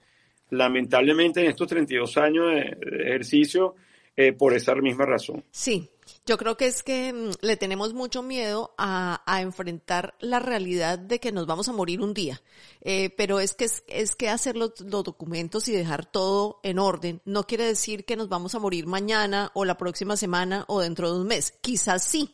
lamentablemente, 0.52 1.42
en 1.42 1.48
estos 1.48 1.68
32 1.68 2.18
años 2.18 2.54
de, 2.54 2.78
de 2.80 3.04
ejercicio, 3.04 3.76
eh, 4.16 4.34
por 4.34 4.54
esa 4.54 4.76
misma 4.76 5.06
razón. 5.06 5.44
Sí, 5.52 5.90
yo 6.26 6.38
creo 6.38 6.56
que 6.56 6.68
es 6.68 6.84
que 6.84 7.12
mm, 7.14 7.32
le 7.42 7.58
tenemos 7.58 7.94
mucho 7.94 8.22
miedo 8.22 8.74
a, 8.78 9.22
a 9.26 9.42
enfrentar 9.42 10.16
la 10.20 10.40
realidad 10.40 11.00
de 11.00 11.20
que 11.20 11.32
nos 11.32 11.48
vamos 11.48 11.68
a 11.68 11.74
morir 11.74 12.02
un 12.02 12.14
día. 12.14 12.42
Eh, 12.82 13.10
pero 13.18 13.40
es 13.40 13.54
que 13.54 13.66
es, 13.66 13.84
es 13.88 14.16
que 14.16 14.30
hacer 14.30 14.56
los, 14.56 14.80
los 14.82 15.04
documentos 15.04 15.68
y 15.68 15.72
dejar 15.72 16.06
todo 16.06 16.60
en 16.64 16.80
orden 16.80 17.22
no 17.26 17.46
quiere 17.46 17.66
decir 17.66 18.06
que 18.06 18.16
nos 18.16 18.30
vamos 18.30 18.56
a 18.56 18.60
morir 18.60 18.88
mañana 18.88 19.52
o 19.54 19.66
la 19.66 19.78
próxima 19.78 20.18
semana 20.18 20.66
o 20.68 20.80
dentro 20.80 21.12
de 21.12 21.20
un 21.22 21.28
mes. 21.28 21.54
Quizás 21.62 22.04
sí, 22.04 22.34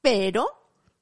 pero 0.00 0.48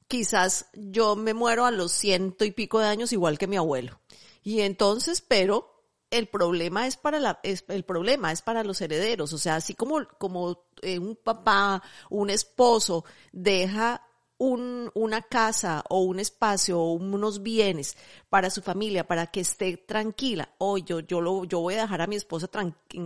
quizás 0.09 0.67
yo 0.75 1.17
me 1.17 1.35
muero 1.35 1.65
a 1.65 1.71
los 1.71 1.93
ciento 1.93 2.45
y 2.45 2.51
pico 2.51 2.79
de 2.81 2.87
años 2.87 3.13
igual 3.13 3.39
que 3.39 3.47
mi 3.47 3.57
abuelo. 3.57 4.01
Y 4.43 4.61
entonces, 4.61 5.21
pero 5.21 5.76
el 6.19 6.29
problema 6.29 6.87
es 6.87 6.97
para 6.97 7.19
la, 7.21 7.41
es, 7.43 7.65
el 7.69 7.85
problema 7.85 8.33
es 8.33 8.43
para 8.43 8.65
los 8.65 8.81
herederos. 8.81 9.33
O 9.33 9.39
sea, 9.39 9.57
así 9.57 9.75
como, 9.75 10.07
como 10.19 10.65
eh, 10.83 10.99
un 10.99 11.17
papá, 11.17 11.83
un 12.11 12.31
esposo 12.31 13.05
deja 13.33 14.03
un, 14.39 14.91
una 14.95 15.23
casa 15.23 15.83
o 15.89 16.01
un 16.01 16.21
espacio 16.21 16.79
o 16.79 16.93
unos 16.93 17.43
bienes 17.43 17.97
para 18.29 18.51
su 18.51 18.63
familia, 18.63 19.07
para 19.07 19.29
que 19.29 19.41
esté 19.41 19.77
tranquila. 19.77 20.51
O 20.59 20.79
yo, 20.79 21.01
yo, 21.01 21.21
lo, 21.21 21.45
yo 21.45 21.61
voy 21.61 21.75
a 21.75 21.83
dejar 21.83 22.03
a 22.03 22.07
mi 22.07 22.17
esposa 22.17 22.49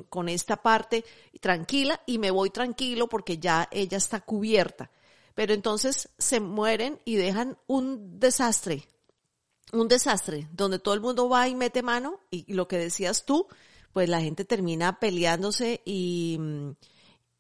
con 0.09 0.29
esta 0.29 0.57
parte 0.57 1.05
tranquila 1.41 2.01
y 2.07 2.19
me 2.19 2.31
voy 2.31 2.51
tranquilo 2.51 3.09
porque 3.09 3.39
ya 3.39 3.69
ella 3.71 3.99
está 3.99 4.21
cubierta. 4.21 4.91
Pero 5.35 5.55
entonces 5.55 6.09
se 6.19 6.41
mueren 6.41 7.01
y 7.05 7.17
dejan 7.17 7.57
un 7.67 8.19
desastre, 8.19 8.87
un 9.73 9.89
desastre, 9.89 10.49
donde 10.53 10.79
todo 10.79 10.95
el 10.95 11.01
mundo 11.01 11.29
va 11.29 11.49
y 11.49 11.55
mete 11.55 11.83
mano 11.83 12.21
y 12.31 12.53
lo 12.53 12.69
que 12.69 12.79
decías 12.79 13.25
tú, 13.25 13.47
pues 13.93 14.09
la 14.09 14.21
gente 14.21 14.45
termina 14.45 14.99
peleándose 14.99 15.81
y, 15.85 16.37
mm, 16.39 16.71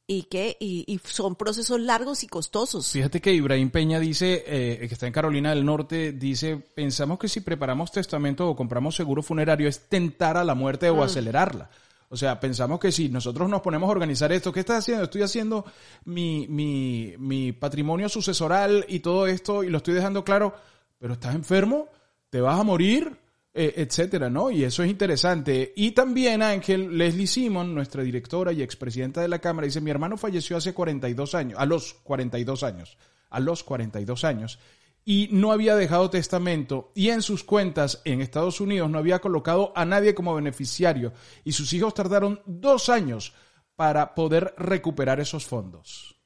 y 0.07 0.25
que 0.25 0.57
y, 0.59 0.85
y 0.93 1.01
son 1.05 1.37
procesos 1.37 1.81
largos 1.81 2.25
y 2.25 2.27
costosos. 2.27 2.91
Fíjate 2.91 3.21
que 3.21 3.33
Ibrahim 3.33 3.71
Peña 3.71 4.01
dice, 4.01 4.43
eh, 4.47 4.87
que 4.89 4.95
está 4.95 5.07
en 5.07 5.13
Carolina 5.13 5.51
del 5.51 5.65
Norte, 5.65 6.13
dice, 6.13 6.57
pensamos 6.57 7.19
que 7.19 7.29
si 7.29 7.41
preparamos 7.41 7.93
testamento 7.93 8.49
o 8.49 8.57
compramos 8.57 8.97
seguro 8.97 9.23
funerario 9.23 9.69
es 9.69 9.89
tentar 9.89 10.37
a 10.37 10.45
la 10.45 10.55
muerte 10.55 10.91
o 10.91 11.03
acelerarla. 11.03 11.71
O 12.13 12.17
sea, 12.17 12.41
pensamos 12.41 12.81
que 12.81 12.91
si 12.91 13.09
nosotros 13.09 13.49
nos 13.49 13.63
ponemos 13.63 13.87
a 13.87 13.93
organizar 13.93 14.33
esto, 14.33 14.53
¿qué 14.53 14.61
estás 14.61 14.79
haciendo? 14.79 15.05
Estoy 15.05 15.23
haciendo 15.23 15.65
mi, 16.05 16.49
mi, 16.49 17.15
mi 17.19 17.53
patrimonio 17.53 18.09
sucesoral 18.09 18.85
y 18.89 18.99
todo 18.99 19.29
esto 19.29 19.63
y 19.63 19.71
lo 19.71 19.77
estoy 19.79 19.95
dejando 19.95 20.25
claro, 20.25 20.53
pero 20.99 21.13
estás 21.13 21.37
enfermo, 21.37 21.87
te 22.31 22.41
vas 22.41 22.59
a 22.59 22.65
morir, 22.65 23.19
eh, 23.53 23.75
etcétera, 23.77 24.31
¿no? 24.31 24.51
Y 24.51 24.65
eso 24.65 24.83
es 24.83 24.91
interesante. 24.91 25.73
Y 25.77 25.91
también 25.91 26.43
Ángel 26.43 26.97
Leslie 26.97 27.27
Simon, 27.27 27.75
nuestra 27.75 28.03
directora 28.03 28.53
y 28.53 28.63
expresidenta 28.63 29.21
de 29.21 29.29
la 29.29 29.41
Cámara, 29.41 29.67
dice, 29.67 29.81
mi 29.81 29.91
hermano 29.91 30.17
falleció 30.17 30.57
hace 30.57 30.73
42 30.73 31.35
años, 31.35 31.59
a 31.59 31.67
los 31.67 31.95
42 31.95 32.63
años, 32.63 32.97
a 33.29 33.41
los 33.41 33.65
42 33.65 34.25
años, 34.25 34.59
y 35.05 35.29
no 35.33 35.51
había 35.51 35.75
dejado 35.77 36.11
testamento 36.11 36.93
y 36.95 37.09
en 37.09 37.23
sus 37.23 37.43
cuentas 37.43 38.03
en 38.05 38.21
Estados 38.21 38.61
Unidos 38.61 38.91
no 38.91 38.99
había 38.99 39.19
colocado 39.19 39.73
a 39.75 39.85
nadie 39.85 40.15
como 40.15 40.35
beneficiario 40.35 41.13
y 41.43 41.53
sus 41.53 41.73
hijos 41.73 41.95
tardaron 41.95 42.43
dos 42.45 42.89
años 42.91 43.33
para 43.77 44.15
poder 44.15 44.55
recuperar 44.59 45.19
esos 45.21 45.47
fondos. 45.47 46.20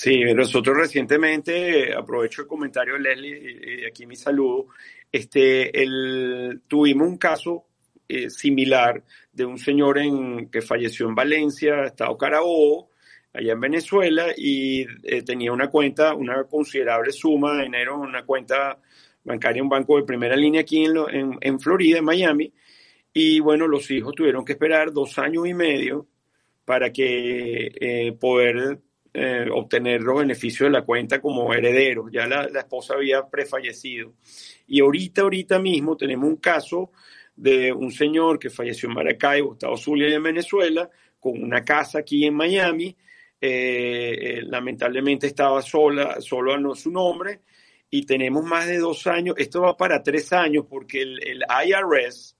Sí, 0.00 0.22
nosotros 0.32 0.76
recientemente, 0.76 1.92
aprovecho 1.92 2.42
el 2.42 2.46
comentario 2.46 2.94
de 2.94 3.00
Leslie 3.00 3.80
y, 3.82 3.84
aquí 3.84 4.06
mi 4.06 4.14
saludo, 4.14 4.66
este, 5.10 5.72
tuvimos 6.68 7.08
un 7.08 7.18
caso 7.18 7.64
eh, 8.06 8.30
similar 8.30 9.02
de 9.32 9.44
un 9.44 9.58
señor 9.58 9.98
en, 9.98 10.50
que 10.50 10.62
falleció 10.62 11.08
en 11.08 11.16
Valencia, 11.16 11.82
Estado 11.86 12.16
Carabobo, 12.16 12.90
allá 13.32 13.52
en 13.54 13.60
Venezuela, 13.60 14.26
y 14.36 14.82
eh, 15.02 15.22
tenía 15.22 15.50
una 15.52 15.68
cuenta, 15.68 16.14
una 16.14 16.44
considerable 16.44 17.10
suma 17.10 17.56
de 17.56 17.64
dinero 17.64 17.98
una 17.98 18.24
cuenta 18.24 18.78
bancaria, 19.24 19.64
un 19.64 19.68
banco 19.68 19.96
de 19.96 20.04
primera 20.04 20.36
línea 20.36 20.60
aquí 20.60 20.84
en, 20.84 20.94
lo- 20.94 21.10
en, 21.10 21.36
en 21.40 21.58
Florida, 21.58 21.98
en 21.98 22.04
Miami, 22.04 22.52
y 23.12 23.40
bueno, 23.40 23.66
los 23.66 23.90
hijos 23.90 24.14
tuvieron 24.14 24.44
que 24.44 24.52
esperar 24.52 24.92
dos 24.92 25.18
años 25.18 25.44
y 25.48 25.54
medio 25.54 26.06
para 26.64 26.92
que 26.92 27.72
eh, 27.80 28.12
poder 28.12 28.80
eh, 29.14 29.46
obtener 29.50 30.02
los 30.02 30.18
beneficios 30.18 30.68
de 30.68 30.78
la 30.78 30.84
cuenta 30.84 31.20
como 31.20 31.52
herederos. 31.52 32.10
Ya 32.12 32.26
la, 32.26 32.44
esposa 32.44 32.94
había 32.94 33.26
prefallecido. 33.26 34.12
Y 34.66 34.80
ahorita, 34.80 35.22
ahorita 35.22 35.58
mismo 35.58 35.96
tenemos 35.96 36.28
un 36.28 36.36
caso 36.36 36.90
de 37.34 37.72
un 37.72 37.90
señor 37.90 38.38
que 38.38 38.50
falleció 38.50 38.88
en 38.88 38.96
Maracaibo, 38.96 39.54
Estado 39.54 39.76
Zulia, 39.76 40.14
en 40.14 40.22
Venezuela, 40.22 40.90
con 41.18 41.42
una 41.42 41.64
casa 41.64 42.00
aquí 42.00 42.26
en 42.26 42.34
Miami. 42.34 42.94
Eh, 43.40 44.18
eh, 44.20 44.42
lamentablemente 44.42 45.26
estaba 45.26 45.62
sola, 45.62 46.20
solo 46.20 46.52
a 46.52 46.58
no 46.58 46.74
su 46.74 46.90
nombre. 46.90 47.40
Y 47.90 48.04
tenemos 48.04 48.44
más 48.44 48.66
de 48.66 48.76
dos 48.76 49.06
años, 49.06 49.36
esto 49.38 49.62
va 49.62 49.74
para 49.74 50.02
tres 50.02 50.32
años, 50.34 50.66
porque 50.68 51.00
el, 51.00 51.42
IRS 51.66 52.36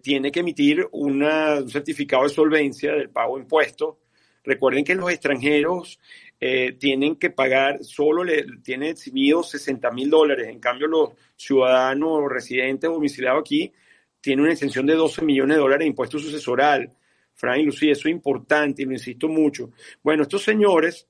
tiene 0.00 0.32
que 0.32 0.40
emitir 0.40 0.88
un 0.92 1.22
certificado 1.68 2.22
de 2.22 2.30
solvencia 2.30 2.92
del 2.92 3.10
pago 3.10 3.36
de 3.36 3.42
impuestos. 3.42 3.96
Recuerden 4.42 4.84
que 4.84 4.94
los 4.94 5.10
extranjeros 5.10 5.98
eh, 6.40 6.72
tienen 6.72 7.16
que 7.16 7.30
pagar, 7.30 7.84
solo 7.84 8.24
le 8.24 8.46
tienen 8.62 8.90
eximido 8.90 9.42
60 9.42 9.90
mil 9.90 10.08
dólares. 10.08 10.48
En 10.48 10.58
cambio, 10.58 10.86
los 10.86 11.10
ciudadanos 11.36 12.30
residentes 12.30 12.90
domiciliados 12.90 13.40
aquí 13.40 13.72
tienen 14.20 14.44
una 14.44 14.52
exención 14.52 14.86
de 14.86 14.94
12 14.94 15.22
millones 15.22 15.56
de 15.56 15.60
dólares 15.60 15.84
de 15.84 15.88
impuesto 15.88 16.18
sucesoral. 16.18 16.92
Frank 17.34 17.58
y 17.58 17.64
Lucía, 17.64 17.92
eso 17.92 18.08
es 18.08 18.14
importante 18.14 18.82
y 18.82 18.86
lo 18.86 18.92
insisto 18.92 19.28
mucho. 19.28 19.70
Bueno, 20.02 20.22
estos 20.22 20.42
señores, 20.42 21.06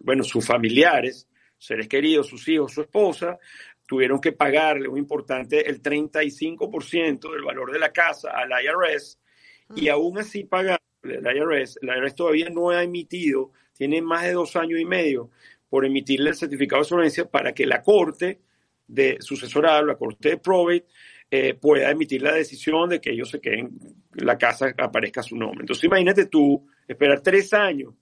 bueno, 0.00 0.22
sus 0.22 0.46
familiares, 0.46 1.28
seres 1.58 1.88
queridos, 1.88 2.28
sus 2.28 2.46
hijos, 2.48 2.72
su 2.72 2.82
esposa, 2.82 3.38
tuvieron 3.86 4.20
que 4.20 4.32
pagarle 4.32 4.88
un 4.88 4.98
importante, 4.98 5.68
el 5.68 5.80
35% 5.80 7.32
del 7.32 7.42
valor 7.42 7.72
de 7.72 7.78
la 7.78 7.92
casa 7.92 8.30
al 8.30 8.50
IRS 8.50 9.18
y 9.74 9.88
aún 9.88 10.18
así 10.18 10.44
pagar 10.44 10.80
el 11.10 11.36
IRS, 11.36 11.78
IRS 11.82 12.14
todavía 12.14 12.50
no 12.50 12.70
ha 12.70 12.82
emitido, 12.82 13.52
tiene 13.72 14.02
más 14.02 14.24
de 14.24 14.32
dos 14.32 14.56
años 14.56 14.80
y 14.80 14.84
medio 14.84 15.30
por 15.68 15.84
emitirle 15.84 16.30
el 16.30 16.36
certificado 16.36 16.82
de 16.82 16.88
solvencia 16.88 17.28
para 17.28 17.52
que 17.52 17.66
la 17.66 17.82
corte 17.82 18.40
de 18.86 19.16
sucesorado, 19.20 19.84
la 19.86 19.96
corte 19.96 20.30
de 20.30 20.36
probate, 20.38 20.86
eh, 21.28 21.54
pueda 21.54 21.90
emitir 21.90 22.22
la 22.22 22.32
decisión 22.32 22.88
de 22.88 23.00
que 23.00 23.10
ellos 23.10 23.30
se 23.30 23.40
queden, 23.40 23.76
la 24.14 24.38
casa 24.38 24.72
aparezca 24.78 25.20
a 25.20 25.24
su 25.24 25.36
nombre. 25.36 25.62
Entonces 25.62 25.84
imagínate 25.84 26.26
tú 26.26 26.68
esperar 26.86 27.20
tres 27.20 27.52
años 27.52 27.94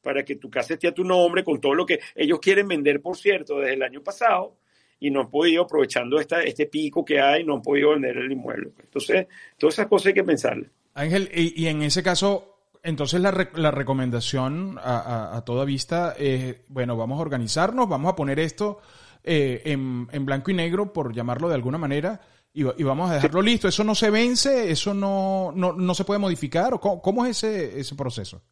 para 0.00 0.24
que 0.24 0.36
tu 0.36 0.50
casa 0.50 0.74
esté 0.74 0.88
a 0.88 0.94
tu 0.94 1.04
nombre 1.04 1.44
con 1.44 1.60
todo 1.60 1.74
lo 1.74 1.84
que 1.84 2.00
ellos 2.14 2.40
quieren 2.40 2.66
vender, 2.66 3.00
por 3.00 3.16
cierto, 3.16 3.58
desde 3.58 3.74
el 3.74 3.82
año 3.82 4.02
pasado 4.02 4.56
y 4.98 5.10
no 5.10 5.20
han 5.20 5.30
podido, 5.30 5.64
aprovechando 5.64 6.18
esta, 6.18 6.42
este 6.42 6.66
pico 6.66 7.04
que 7.04 7.20
hay, 7.20 7.44
no 7.44 7.54
han 7.56 7.62
podido 7.62 7.90
vender 7.90 8.16
el 8.16 8.32
inmueble. 8.32 8.70
Entonces, 8.80 9.26
todas 9.58 9.74
esas 9.74 9.86
cosas 9.86 10.06
hay 10.06 10.14
que 10.14 10.24
pensarle. 10.24 10.70
Ángel, 10.94 11.30
y, 11.34 11.60
y 11.62 11.68
en 11.68 11.82
ese 11.82 12.02
caso, 12.02 12.56
entonces 12.82 13.20
la, 13.20 13.30
re- 13.30 13.50
la 13.54 13.70
recomendación 13.70 14.78
a, 14.82 15.36
a- 15.36 15.44
toda 15.44 15.64
vista 15.64 16.14
es, 16.18 16.56
bueno, 16.68 16.96
vamos 16.96 17.18
a 17.18 17.22
organizarnos, 17.22 17.88
vamos 17.88 18.12
a 18.12 18.16
poner 18.16 18.38
esto 18.40 18.80
eh, 19.24 19.62
en, 19.64 20.08
en 20.12 20.26
blanco 20.26 20.50
y 20.50 20.54
negro, 20.54 20.92
por 20.92 21.14
llamarlo 21.14 21.48
de 21.48 21.54
alguna 21.54 21.78
manera, 21.78 22.20
y, 22.52 22.62
y 22.62 22.82
vamos 22.82 23.10
a 23.10 23.14
dejarlo 23.14 23.40
listo. 23.40 23.68
¿Eso 23.68 23.84
no 23.84 23.94
se 23.94 24.10
vence? 24.10 24.70
¿Eso 24.70 24.92
no, 24.92 25.52
no, 25.54 25.72
no 25.72 25.94
se 25.94 26.04
puede 26.04 26.20
modificar? 26.20 26.74
¿O 26.74 26.80
cómo, 26.80 27.00
cómo 27.00 27.24
es 27.24 27.42
ese, 27.42 27.80
ese 27.80 27.94
proceso? 27.94 28.42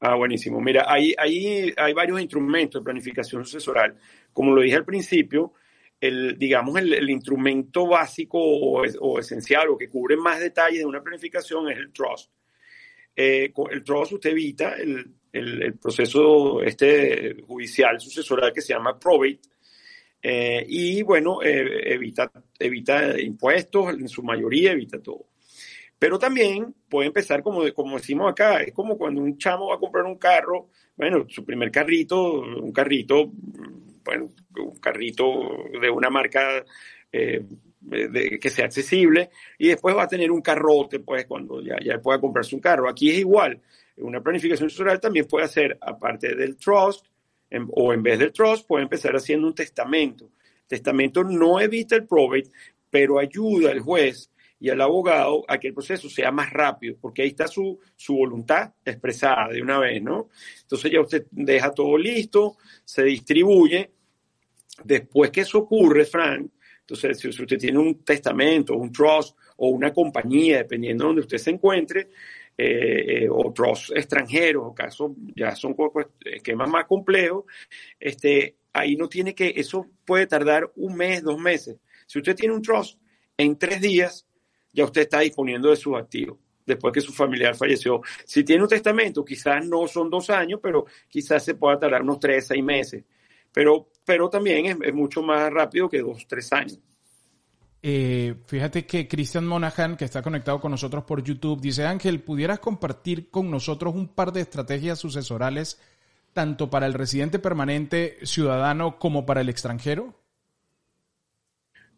Ah, 0.00 0.14
buenísimo. 0.16 0.60
Mira, 0.60 0.84
hay, 0.88 1.14
hay, 1.16 1.72
hay 1.76 1.92
varios 1.92 2.20
instrumentos 2.20 2.80
de 2.80 2.84
planificación 2.84 3.44
sucesoral. 3.44 3.96
Como 4.32 4.52
lo 4.52 4.60
dije 4.62 4.76
al 4.76 4.84
principio, 4.84 5.52
el, 6.02 6.36
digamos, 6.36 6.76
el, 6.80 7.08
instrumento 7.10 7.86
básico 7.86 8.38
o, 8.38 8.84
es- 8.84 8.98
o 9.00 9.20
esencial 9.20 9.68
o 9.68 9.78
que 9.78 9.88
cubre 9.88 10.16
más 10.16 10.40
detalles 10.40 10.80
de 10.80 10.84
una 10.86 11.00
planificación 11.02 11.70
es 11.70 11.78
el 11.78 11.92
trust. 11.92 12.28
Eh, 13.14 13.52
el 13.70 13.84
trust 13.84 14.12
usted 14.12 14.30
evita 14.30 14.74
el, 14.74 15.06
el- 15.32 15.78
proceso 15.78 16.60
este 16.62 17.36
judicial 17.46 18.00
sucesoral 18.00 18.52
que 18.52 18.60
se 18.60 18.72
llama 18.74 18.98
probate 18.98 19.40
eh, 20.22 20.64
y, 20.68 21.02
bueno, 21.02 21.40
eh, 21.42 21.92
evita, 21.94 22.30
evita 22.58 23.20
impuestos 23.20 23.94
en 23.94 24.08
su 24.08 24.22
mayoría, 24.24 24.72
evita 24.72 25.00
todo. 25.00 25.26
Pero 25.98 26.18
también 26.18 26.74
puede 26.88 27.06
empezar 27.08 27.44
como, 27.44 27.72
como 27.72 27.96
decimos 27.96 28.28
acá, 28.30 28.60
es 28.60 28.72
como 28.72 28.98
cuando 28.98 29.20
un 29.20 29.38
chamo 29.38 29.68
va 29.68 29.76
a 29.76 29.78
comprar 29.78 30.04
un 30.04 30.18
carro, 30.18 30.68
bueno, 30.96 31.26
su 31.28 31.44
primer 31.44 31.70
carrito, 31.70 32.40
un 32.40 32.72
carrito, 32.72 33.30
bueno, 34.04 34.32
un 34.58 34.78
carrito 34.78 35.24
de 35.80 35.90
una 35.90 36.10
marca 36.10 36.64
eh, 37.12 37.44
que 38.40 38.50
sea 38.50 38.66
accesible, 38.66 39.30
y 39.58 39.68
después 39.68 39.96
va 39.96 40.04
a 40.04 40.08
tener 40.08 40.30
un 40.30 40.40
carrote, 40.40 41.00
pues, 41.00 41.26
cuando 41.26 41.60
ya, 41.60 41.76
ya 41.82 41.98
pueda 41.98 42.20
comprarse 42.20 42.54
un 42.54 42.60
carro. 42.60 42.88
Aquí 42.88 43.10
es 43.10 43.18
igual, 43.18 43.60
una 43.96 44.22
planificación 44.22 44.70
sucesoral 44.70 45.00
también 45.00 45.26
puede 45.26 45.44
hacer, 45.44 45.78
aparte 45.80 46.34
del 46.34 46.56
trust, 46.56 47.06
o 47.70 47.92
en 47.92 48.02
vez 48.02 48.18
del 48.18 48.32
trust, 48.32 48.66
puede 48.66 48.84
empezar 48.84 49.14
haciendo 49.14 49.46
un 49.46 49.54
testamento. 49.54 50.30
Testamento 50.66 51.22
no 51.22 51.60
evita 51.60 51.96
el 51.96 52.06
probate, 52.06 52.50
pero 52.88 53.18
ayuda 53.18 53.70
al 53.70 53.80
juez 53.80 54.30
y 54.62 54.70
al 54.70 54.80
abogado 54.80 55.44
a 55.48 55.58
que 55.58 55.66
el 55.68 55.74
proceso 55.74 56.08
sea 56.08 56.30
más 56.30 56.52
rápido, 56.52 56.96
porque 57.00 57.22
ahí 57.22 57.28
está 57.30 57.48
su, 57.48 57.80
su 57.96 58.14
voluntad 58.14 58.72
expresada 58.84 59.48
de 59.48 59.60
una 59.60 59.80
vez, 59.80 60.00
¿no? 60.00 60.28
Entonces 60.62 60.92
ya 60.92 61.00
usted 61.00 61.26
deja 61.32 61.72
todo 61.72 61.98
listo, 61.98 62.56
se 62.84 63.02
distribuye. 63.02 63.90
Después 64.84 65.32
que 65.32 65.40
eso 65.40 65.58
ocurre, 65.58 66.04
Frank, 66.04 66.48
entonces 66.80 67.18
si 67.18 67.28
usted 67.28 67.58
tiene 67.58 67.78
un 67.78 68.04
testamento, 68.04 68.76
un 68.76 68.92
trust 68.92 69.36
o 69.56 69.68
una 69.68 69.92
compañía, 69.92 70.58
dependiendo 70.58 71.04
de 71.04 71.08
donde 71.08 71.22
usted 71.22 71.38
se 71.38 71.50
encuentre, 71.50 72.10
eh, 72.56 73.24
eh, 73.24 73.28
o 73.28 73.52
trust 73.52 73.90
extranjeros, 73.96 74.62
o 74.64 74.74
casos 74.74 75.10
ya 75.34 75.56
son 75.56 75.74
co- 75.74 75.92
esquemas 76.24 76.68
más 76.70 76.84
complejos, 76.86 77.46
este, 77.98 78.56
ahí 78.72 78.94
no 78.94 79.08
tiene 79.08 79.34
que, 79.34 79.52
eso 79.56 79.88
puede 80.04 80.28
tardar 80.28 80.70
un 80.76 80.94
mes, 80.96 81.20
dos 81.22 81.38
meses. 81.38 81.78
Si 82.06 82.18
usted 82.20 82.36
tiene 82.36 82.54
un 82.54 82.62
trust, 82.62 82.98
en 83.36 83.58
tres 83.58 83.80
días 83.80 84.26
ya 84.72 84.84
usted 84.84 85.02
está 85.02 85.20
disponiendo 85.20 85.70
de 85.70 85.76
sus 85.76 85.96
activos 85.96 86.38
después 86.66 86.92
que 86.92 87.00
su 87.00 87.12
familiar 87.12 87.54
falleció. 87.54 88.00
Si 88.24 88.44
tiene 88.44 88.62
un 88.62 88.68
testamento, 88.68 89.24
quizás 89.24 89.66
no 89.66 89.86
son 89.86 90.10
dos 90.10 90.30
años, 90.30 90.60
pero 90.62 90.86
quizás 91.08 91.44
se 91.44 91.54
pueda 91.54 91.78
tardar 91.78 92.02
unos 92.02 92.20
tres, 92.20 92.46
seis 92.46 92.62
meses. 92.62 93.04
Pero, 93.52 93.88
pero 94.04 94.30
también 94.30 94.82
es, 94.82 94.94
mucho 94.94 95.22
más 95.22 95.52
rápido 95.52 95.88
que 95.88 96.00
dos, 96.00 96.26
tres 96.26 96.52
años. 96.52 96.78
Eh, 97.84 98.36
fíjate 98.46 98.86
que 98.86 99.08
Christian 99.08 99.46
Monahan, 99.46 99.96
que 99.96 100.04
está 100.04 100.22
conectado 100.22 100.60
con 100.60 100.70
nosotros 100.70 101.04
por 101.04 101.22
YouTube, 101.22 101.60
dice, 101.60 101.84
Ángel, 101.84 102.20
¿pudieras 102.22 102.60
compartir 102.60 103.28
con 103.28 103.50
nosotros 103.50 103.94
un 103.94 104.08
par 104.08 104.32
de 104.32 104.40
estrategias 104.40 105.00
sucesorales 105.00 105.80
tanto 106.32 106.70
para 106.70 106.86
el 106.86 106.94
residente 106.94 107.38
permanente 107.40 108.18
ciudadano 108.22 108.98
como 108.98 109.26
para 109.26 109.40
el 109.40 109.48
extranjero? 109.48 110.21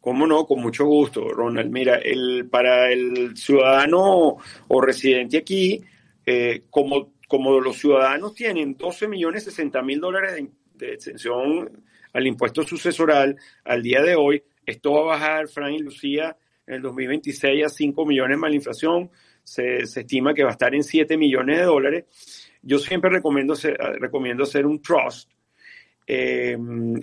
¿Cómo 0.04 0.26
no? 0.26 0.44
Con 0.44 0.60
mucho 0.60 0.84
gusto, 0.84 1.30
Ronald. 1.30 1.72
Mira, 1.72 1.94
el, 1.94 2.46
para 2.50 2.92
el 2.92 3.34
ciudadano 3.38 4.36
o 4.68 4.80
residente 4.82 5.38
aquí, 5.38 5.82
eh, 6.26 6.64
como, 6.68 7.14
como 7.26 7.58
los 7.58 7.78
ciudadanos 7.78 8.34
tienen 8.34 8.76
12 8.76 9.08
millones 9.08 9.44
60 9.44 9.80
mil 9.80 10.00
dólares 10.00 10.46
de, 10.74 10.92
exención 10.92 11.82
al 12.12 12.26
impuesto 12.26 12.64
sucesoral 12.64 13.34
al 13.64 13.82
día 13.82 14.02
de 14.02 14.14
hoy, 14.14 14.42
esto 14.66 14.92
va 14.92 15.00
a 15.00 15.18
bajar, 15.18 15.48
Fran 15.48 15.72
y 15.72 15.78
Lucía, 15.78 16.36
en 16.66 16.74
el 16.74 16.82
2026 16.82 17.64
a 17.64 17.70
5 17.70 18.04
millones 18.04 18.36
más 18.36 18.50
la 18.50 18.56
inflación. 18.56 19.10
Se, 19.42 19.86
se 19.86 20.00
estima 20.00 20.34
que 20.34 20.42
va 20.42 20.50
a 20.50 20.52
estar 20.52 20.74
en 20.74 20.84
7 20.84 21.16
millones 21.16 21.60
de 21.60 21.64
dólares. 21.64 22.50
Yo 22.60 22.78
siempre 22.78 23.08
recomiendo 23.08 23.54
hacer, 23.54 23.78
recomiendo 23.98 24.42
hacer 24.42 24.66
un 24.66 24.82
trust. 24.82 25.30
Eh, 26.06 26.58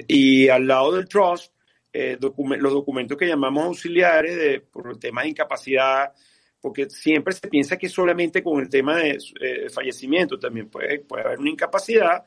y 0.07 0.49
al 0.49 0.67
lado 0.67 0.91
del 0.91 1.07
trust, 1.07 1.51
eh, 1.93 2.17
los 2.19 2.73
documentos 2.73 3.17
que 3.17 3.27
llamamos 3.27 3.65
auxiliares 3.65 4.36
de, 4.36 4.62
por 4.62 4.97
temas 4.97 5.25
de 5.25 5.32
incapacidad, 5.32 6.13
porque 6.62 6.89
siempre 6.89 7.34
se 7.34 7.47
piensa 7.47 7.77
que 7.77 7.89
solamente 7.89 8.43
con 8.43 8.62
el 8.62 8.69
tema 8.69 8.97
de 8.97 9.17
eh, 9.41 9.69
fallecimiento 9.69 10.39
también 10.39 10.69
puede, 10.69 10.99
puede 10.99 11.23
haber 11.23 11.39
una 11.39 11.49
incapacidad 11.49 12.23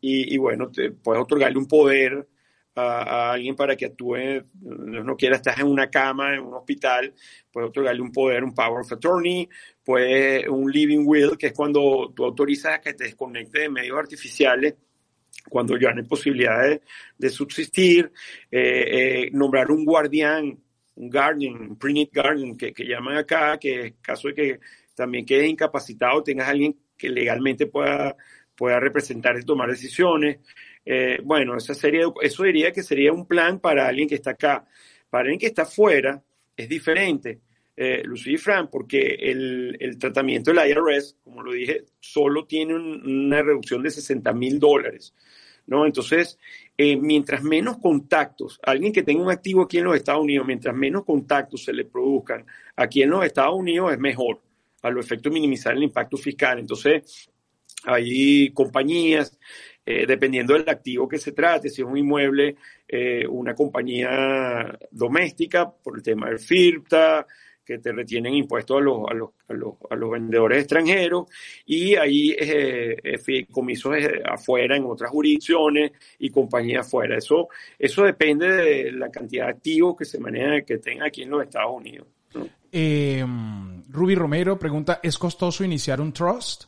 y, 0.00 0.34
y 0.34 0.38
bueno, 0.38 0.70
te, 0.70 0.92
puedes 0.92 1.22
otorgarle 1.22 1.58
un 1.58 1.66
poder 1.66 2.28
a, 2.74 2.82
a 2.82 3.32
alguien 3.32 3.56
para 3.56 3.74
que 3.74 3.86
actúe, 3.86 4.44
no 4.60 5.16
quiera, 5.16 5.36
estás 5.36 5.58
en 5.58 5.66
una 5.66 5.90
cama, 5.90 6.34
en 6.34 6.40
un 6.40 6.54
hospital, 6.54 7.12
puedes 7.50 7.70
otorgarle 7.70 8.02
un 8.02 8.12
poder, 8.12 8.44
un 8.44 8.54
power 8.54 8.82
of 8.82 8.92
attorney, 8.92 9.48
puede 9.82 10.48
un 10.48 10.70
living 10.70 11.04
will, 11.04 11.36
que 11.36 11.48
es 11.48 11.52
cuando 11.52 12.12
tú 12.14 12.24
autorizas 12.24 12.74
a 12.74 12.80
que 12.80 12.94
te 12.94 13.04
desconecte 13.04 13.62
de 13.62 13.68
medios 13.68 13.98
artificiales 13.98 14.74
cuando 15.48 15.76
ya 15.78 15.92
no 15.92 16.00
hay 16.00 16.06
posibilidad 16.06 16.80
de, 17.16 17.30
subsistir, 17.30 18.12
eh, 18.50 19.24
eh, 19.26 19.30
nombrar 19.32 19.70
un 19.70 19.84
guardián, 19.84 20.58
un 20.96 21.10
guardian, 21.10 21.54
un 21.54 21.78
preneed 21.78 22.08
guardian, 22.12 22.56
que, 22.56 22.72
que 22.72 22.84
llaman 22.84 23.16
acá, 23.16 23.58
que 23.58 23.86
en 23.86 23.94
caso 24.02 24.28
de 24.28 24.34
que 24.34 24.60
también 24.94 25.24
quedes 25.24 25.48
incapacitado, 25.48 26.22
tengas 26.22 26.48
alguien 26.48 26.76
que 26.96 27.08
legalmente 27.08 27.66
pueda, 27.66 28.16
pueda 28.56 28.80
representar 28.80 29.38
y 29.38 29.44
tomar 29.44 29.70
decisiones. 29.70 30.38
Eh, 30.84 31.20
bueno, 31.22 31.56
esa 31.56 31.74
serie, 31.74 32.02
eso 32.22 32.42
diría 32.42 32.72
que 32.72 32.82
sería 32.82 33.12
un 33.12 33.26
plan 33.26 33.60
para 33.60 33.86
alguien 33.86 34.08
que 34.08 34.16
está 34.16 34.32
acá. 34.32 34.66
Para 35.08 35.22
alguien 35.22 35.38
que 35.38 35.46
está 35.46 35.62
afuera 35.62 36.22
es 36.56 36.68
diferente, 36.68 37.40
eh, 37.80 38.02
Lucía 38.04 38.32
y 38.32 38.38
Fran, 38.38 38.68
porque 38.68 39.14
el, 39.20 39.76
el 39.78 39.98
tratamiento 39.98 40.52
del 40.52 40.68
IRS, 40.68 41.16
como 41.22 41.42
lo 41.44 41.52
dije, 41.52 41.84
solo 42.00 42.44
tiene 42.44 42.74
un- 42.74 43.02
una 43.26 43.40
reducción 43.40 43.82
de 43.84 43.90
60 43.90 44.32
mil 44.32 44.58
dólares. 44.58 45.14
¿no? 45.66 45.86
Entonces, 45.86 46.38
eh, 46.76 46.96
mientras 46.96 47.42
menos 47.44 47.76
contactos, 47.78 48.58
alguien 48.64 48.92
que 48.92 49.02
tenga 49.02 49.22
un 49.22 49.30
activo 49.30 49.62
aquí 49.62 49.78
en 49.78 49.84
los 49.84 49.94
Estados 49.96 50.22
Unidos, 50.22 50.46
mientras 50.46 50.74
menos 50.74 51.04
contactos 51.04 51.62
se 51.62 51.72
le 51.74 51.84
produzcan 51.84 52.44
aquí 52.74 53.02
en 53.02 53.10
los 53.10 53.24
Estados 53.24 53.54
Unidos, 53.54 53.92
es 53.92 53.98
mejor, 53.98 54.40
a 54.82 54.90
los 54.90 55.04
efectos 55.04 55.30
de 55.30 55.34
minimizar 55.34 55.74
el 55.76 55.82
impacto 55.82 56.16
fiscal. 56.16 56.58
Entonces, 56.58 57.30
hay 57.84 58.50
compañías, 58.50 59.38
eh, 59.86 60.04
dependiendo 60.06 60.54
del 60.54 60.68
activo 60.68 61.06
que 61.06 61.18
se 61.18 61.32
trate, 61.32 61.68
si 61.68 61.82
es 61.82 61.86
un 61.86 61.96
inmueble, 61.96 62.56
eh, 62.88 63.26
una 63.28 63.54
compañía 63.54 64.76
doméstica, 64.90 65.70
por 65.70 65.96
el 65.96 66.02
tema 66.02 66.28
del 66.28 66.38
FIRPTA, 66.38 67.26
que 67.68 67.78
te 67.78 67.92
retienen 67.92 68.32
impuestos 68.32 68.78
a 68.78 68.80
los, 68.80 69.10
a 69.10 69.12
los, 69.12 69.30
a 69.46 69.52
los, 69.52 69.74
a 69.90 69.94
los 69.94 70.10
vendedores 70.10 70.60
extranjeros, 70.60 71.26
y 71.66 71.96
hay 71.96 72.30
eh, 72.30 72.96
eh, 73.04 73.18
fideicomisos 73.18 73.94
eh, 73.94 74.22
afuera, 74.24 74.74
en 74.74 74.86
otras 74.86 75.10
jurisdicciones, 75.10 75.92
y 76.18 76.30
compañías 76.30 76.86
afuera. 76.86 77.18
Eso, 77.18 77.48
eso 77.78 78.04
depende 78.04 78.48
de 78.48 78.92
la 78.92 79.10
cantidad 79.10 79.44
de 79.44 79.50
activos 79.50 79.98
que 79.98 80.06
se 80.06 80.18
manejan, 80.18 80.64
que 80.64 80.78
tengan 80.78 81.08
aquí 81.08 81.24
en 81.24 81.30
los 81.30 81.42
Estados 81.42 81.76
Unidos. 81.76 82.08
¿no? 82.32 82.48
Eh, 82.72 83.22
Ruby 83.90 84.14
Romero 84.14 84.58
pregunta, 84.58 85.00
¿es 85.02 85.18
costoso 85.18 85.62
iniciar 85.62 86.00
un 86.00 86.14
trust? 86.14 86.64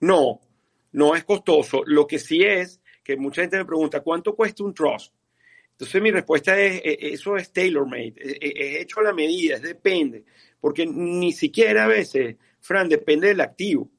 No, 0.00 0.40
no 0.90 1.14
es 1.14 1.22
costoso. 1.22 1.82
Lo 1.86 2.08
que 2.08 2.18
sí 2.18 2.42
es 2.42 2.80
que 3.04 3.16
mucha 3.16 3.42
gente 3.42 3.56
me 3.56 3.64
pregunta, 3.64 4.00
¿cuánto 4.00 4.34
cuesta 4.34 4.64
un 4.64 4.74
trust? 4.74 5.14
Entonces 5.80 6.02
mi 6.02 6.10
respuesta 6.10 6.60
es, 6.60 6.82
eh, 6.84 6.98
eso 7.00 7.36
es 7.36 7.52
tailor-made, 7.52 8.14
es, 8.16 8.36
es 8.40 8.82
hecho 8.82 9.00
a 9.00 9.04
la 9.04 9.12
medida, 9.12 9.56
es 9.56 9.62
depende, 9.62 10.24
porque 10.60 10.86
ni 10.86 11.32
siquiera 11.32 11.84
a 11.84 11.88
veces, 11.88 12.36
Fran, 12.60 12.88
depende 12.88 13.28
del 13.28 13.40
activo, 13.40 13.90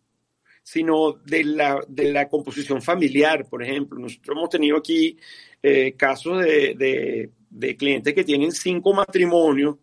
sino 0.63 1.13
de 1.13 1.43
la, 1.43 1.83
de 1.87 2.11
la 2.11 2.29
composición 2.29 2.81
familiar, 2.81 3.47
por 3.49 3.63
ejemplo. 3.63 3.99
Nosotros 3.99 4.37
hemos 4.37 4.49
tenido 4.49 4.77
aquí 4.77 5.17
eh, 5.63 5.93
casos 5.97 6.43
de, 6.43 6.75
de, 6.75 7.29
de 7.49 7.75
clientes 7.75 8.13
que 8.13 8.23
tienen 8.23 8.51
cinco 8.51 8.93
matrimonios 8.93 9.77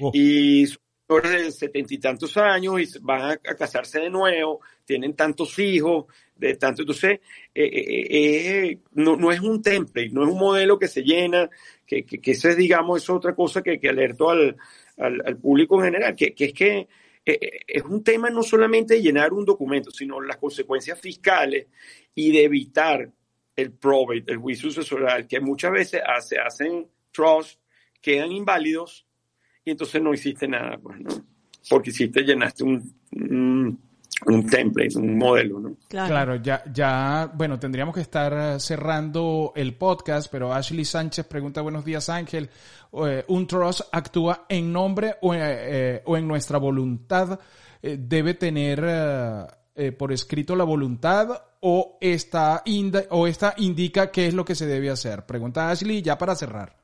Oh. 0.00 0.10
y 0.14 0.66
son 0.66 0.78
de 1.08 1.50
setenta 1.50 1.94
y 1.94 1.98
tantos 1.98 2.36
años 2.36 2.80
y 2.80 2.98
van 3.00 3.30
a, 3.30 3.36
casarse 3.38 3.98
de 3.98 4.10
nuevo, 4.10 4.60
tienen 4.84 5.14
tantos 5.14 5.58
hijos, 5.58 6.04
de 6.36 6.54
tanto, 6.56 6.82
entonces, 6.82 7.20
eh, 7.54 7.64
eh, 7.64 8.06
eh, 8.10 8.78
no, 8.92 9.16
no 9.16 9.32
es 9.32 9.40
un 9.40 9.62
template, 9.62 10.10
no 10.10 10.24
es 10.24 10.28
un 10.28 10.38
modelo 10.38 10.78
que 10.78 10.86
se 10.86 11.02
llena, 11.02 11.48
que, 11.86 12.04
que, 12.04 12.20
que 12.20 12.32
eso 12.32 12.50
es, 12.50 12.58
digamos, 12.58 13.02
es 13.02 13.08
otra 13.08 13.34
cosa 13.34 13.62
que, 13.62 13.80
que 13.80 13.88
alerto 13.88 14.28
al, 14.28 14.54
al, 14.98 15.36
público 15.38 15.78
en 15.78 15.86
general, 15.86 16.14
que, 16.14 16.34
que 16.34 16.44
es 16.44 16.52
que 16.52 16.88
es 17.24 17.82
un 17.82 18.02
tema 18.02 18.30
no 18.30 18.42
solamente 18.42 18.94
de 18.94 19.02
llenar 19.02 19.34
un 19.34 19.44
documento, 19.44 19.90
sino 19.90 20.18
las 20.18 20.38
consecuencias 20.38 20.98
fiscales 20.98 21.66
y 22.14 22.32
de 22.32 22.44
evitar 22.44 23.10
el 23.54 23.72
probate, 23.72 24.32
el 24.32 24.38
juicio 24.38 24.70
sucesoral, 24.70 25.26
que 25.26 25.38
muchas 25.40 25.72
veces 25.72 26.00
hace, 26.06 26.38
hacen 26.38 26.86
trust, 27.12 27.60
quedan 28.00 28.32
inválidos 28.32 29.07
y 29.68 29.72
entonces 29.72 30.02
no 30.02 30.14
hiciste 30.14 30.48
nada, 30.48 30.78
pues, 30.82 30.98
¿no? 31.00 31.10
Porque 31.68 31.90
hiciste, 31.90 32.22
llenaste 32.22 32.64
un, 32.64 32.90
un, 33.12 33.78
un 34.26 34.46
template, 34.46 34.96
un 34.98 35.18
modelo, 35.18 35.60
¿no? 35.60 35.76
Claro. 35.86 36.08
Claro, 36.08 36.36
ya, 36.36 36.62
ya, 36.72 37.30
bueno, 37.34 37.58
tendríamos 37.58 37.94
que 37.94 38.00
estar 38.00 38.58
cerrando 38.58 39.52
el 39.54 39.74
podcast, 39.74 40.28
pero 40.32 40.52
Ashley 40.54 40.86
Sánchez 40.86 41.26
pregunta, 41.26 41.60
buenos 41.60 41.84
días 41.84 42.08
Ángel, 42.08 42.48
eh, 43.04 43.24
¿un 43.28 43.46
trust 43.46 43.82
actúa 43.92 44.46
en 44.48 44.72
nombre 44.72 45.16
o, 45.20 45.34
eh, 45.34 45.38
eh, 45.42 46.02
o 46.06 46.16
en 46.16 46.26
nuestra 46.26 46.56
voluntad? 46.58 47.38
Eh, 47.82 47.98
¿Debe 48.00 48.32
tener 48.32 48.82
eh, 48.82 49.46
eh, 49.76 49.92
por 49.92 50.10
escrito 50.12 50.56
la 50.56 50.64
voluntad 50.64 51.28
o 51.60 51.98
esta, 52.00 52.62
inda- 52.64 53.04
o 53.10 53.26
esta 53.26 53.52
indica 53.58 54.10
qué 54.10 54.26
es 54.28 54.32
lo 54.32 54.44
que 54.46 54.54
se 54.54 54.66
debe 54.66 54.88
hacer? 54.88 55.26
Pregunta 55.26 55.68
Ashley 55.70 56.00
ya 56.00 56.16
para 56.16 56.34
cerrar. 56.34 56.77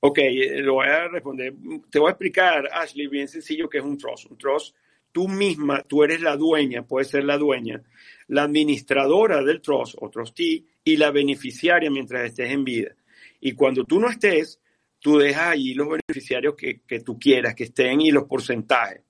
Ok, 0.00 0.18
eh, 0.18 0.60
lo 0.62 0.74
voy 0.74 0.86
a 0.86 1.08
responder. 1.08 1.54
Te 1.90 1.98
voy 1.98 2.08
a 2.08 2.12
explicar, 2.12 2.68
Ashley, 2.72 3.06
bien 3.06 3.28
sencillo 3.28 3.68
que 3.68 3.78
es 3.78 3.84
un 3.84 3.98
trust. 3.98 4.30
Un 4.30 4.38
trust, 4.38 4.76
tú 5.12 5.28
misma, 5.28 5.82
tú 5.82 6.04
eres 6.04 6.20
la 6.20 6.36
dueña, 6.36 6.86
puedes 6.86 7.08
ser 7.08 7.24
la 7.24 7.38
dueña, 7.38 7.82
la 8.28 8.42
administradora 8.42 9.42
del 9.42 9.62
trust 9.62 9.94
o 9.98 10.10
trustee 10.10 10.64
y 10.84 10.96
la 10.96 11.10
beneficiaria 11.10 11.90
mientras 11.90 12.26
estés 12.26 12.50
en 12.50 12.64
vida. 12.64 12.94
Y 13.40 13.52
cuando 13.52 13.84
tú 13.84 13.98
no 13.98 14.08
estés, 14.10 14.60
tú 14.98 15.18
dejas 15.18 15.48
allí 15.48 15.74
los 15.74 15.88
beneficiarios 15.88 16.54
que, 16.54 16.82
que 16.86 17.00
tú 17.00 17.18
quieras 17.18 17.54
que 17.54 17.64
estén 17.64 18.00
y 18.00 18.10
los 18.10 18.24
porcentajes, 18.24 19.02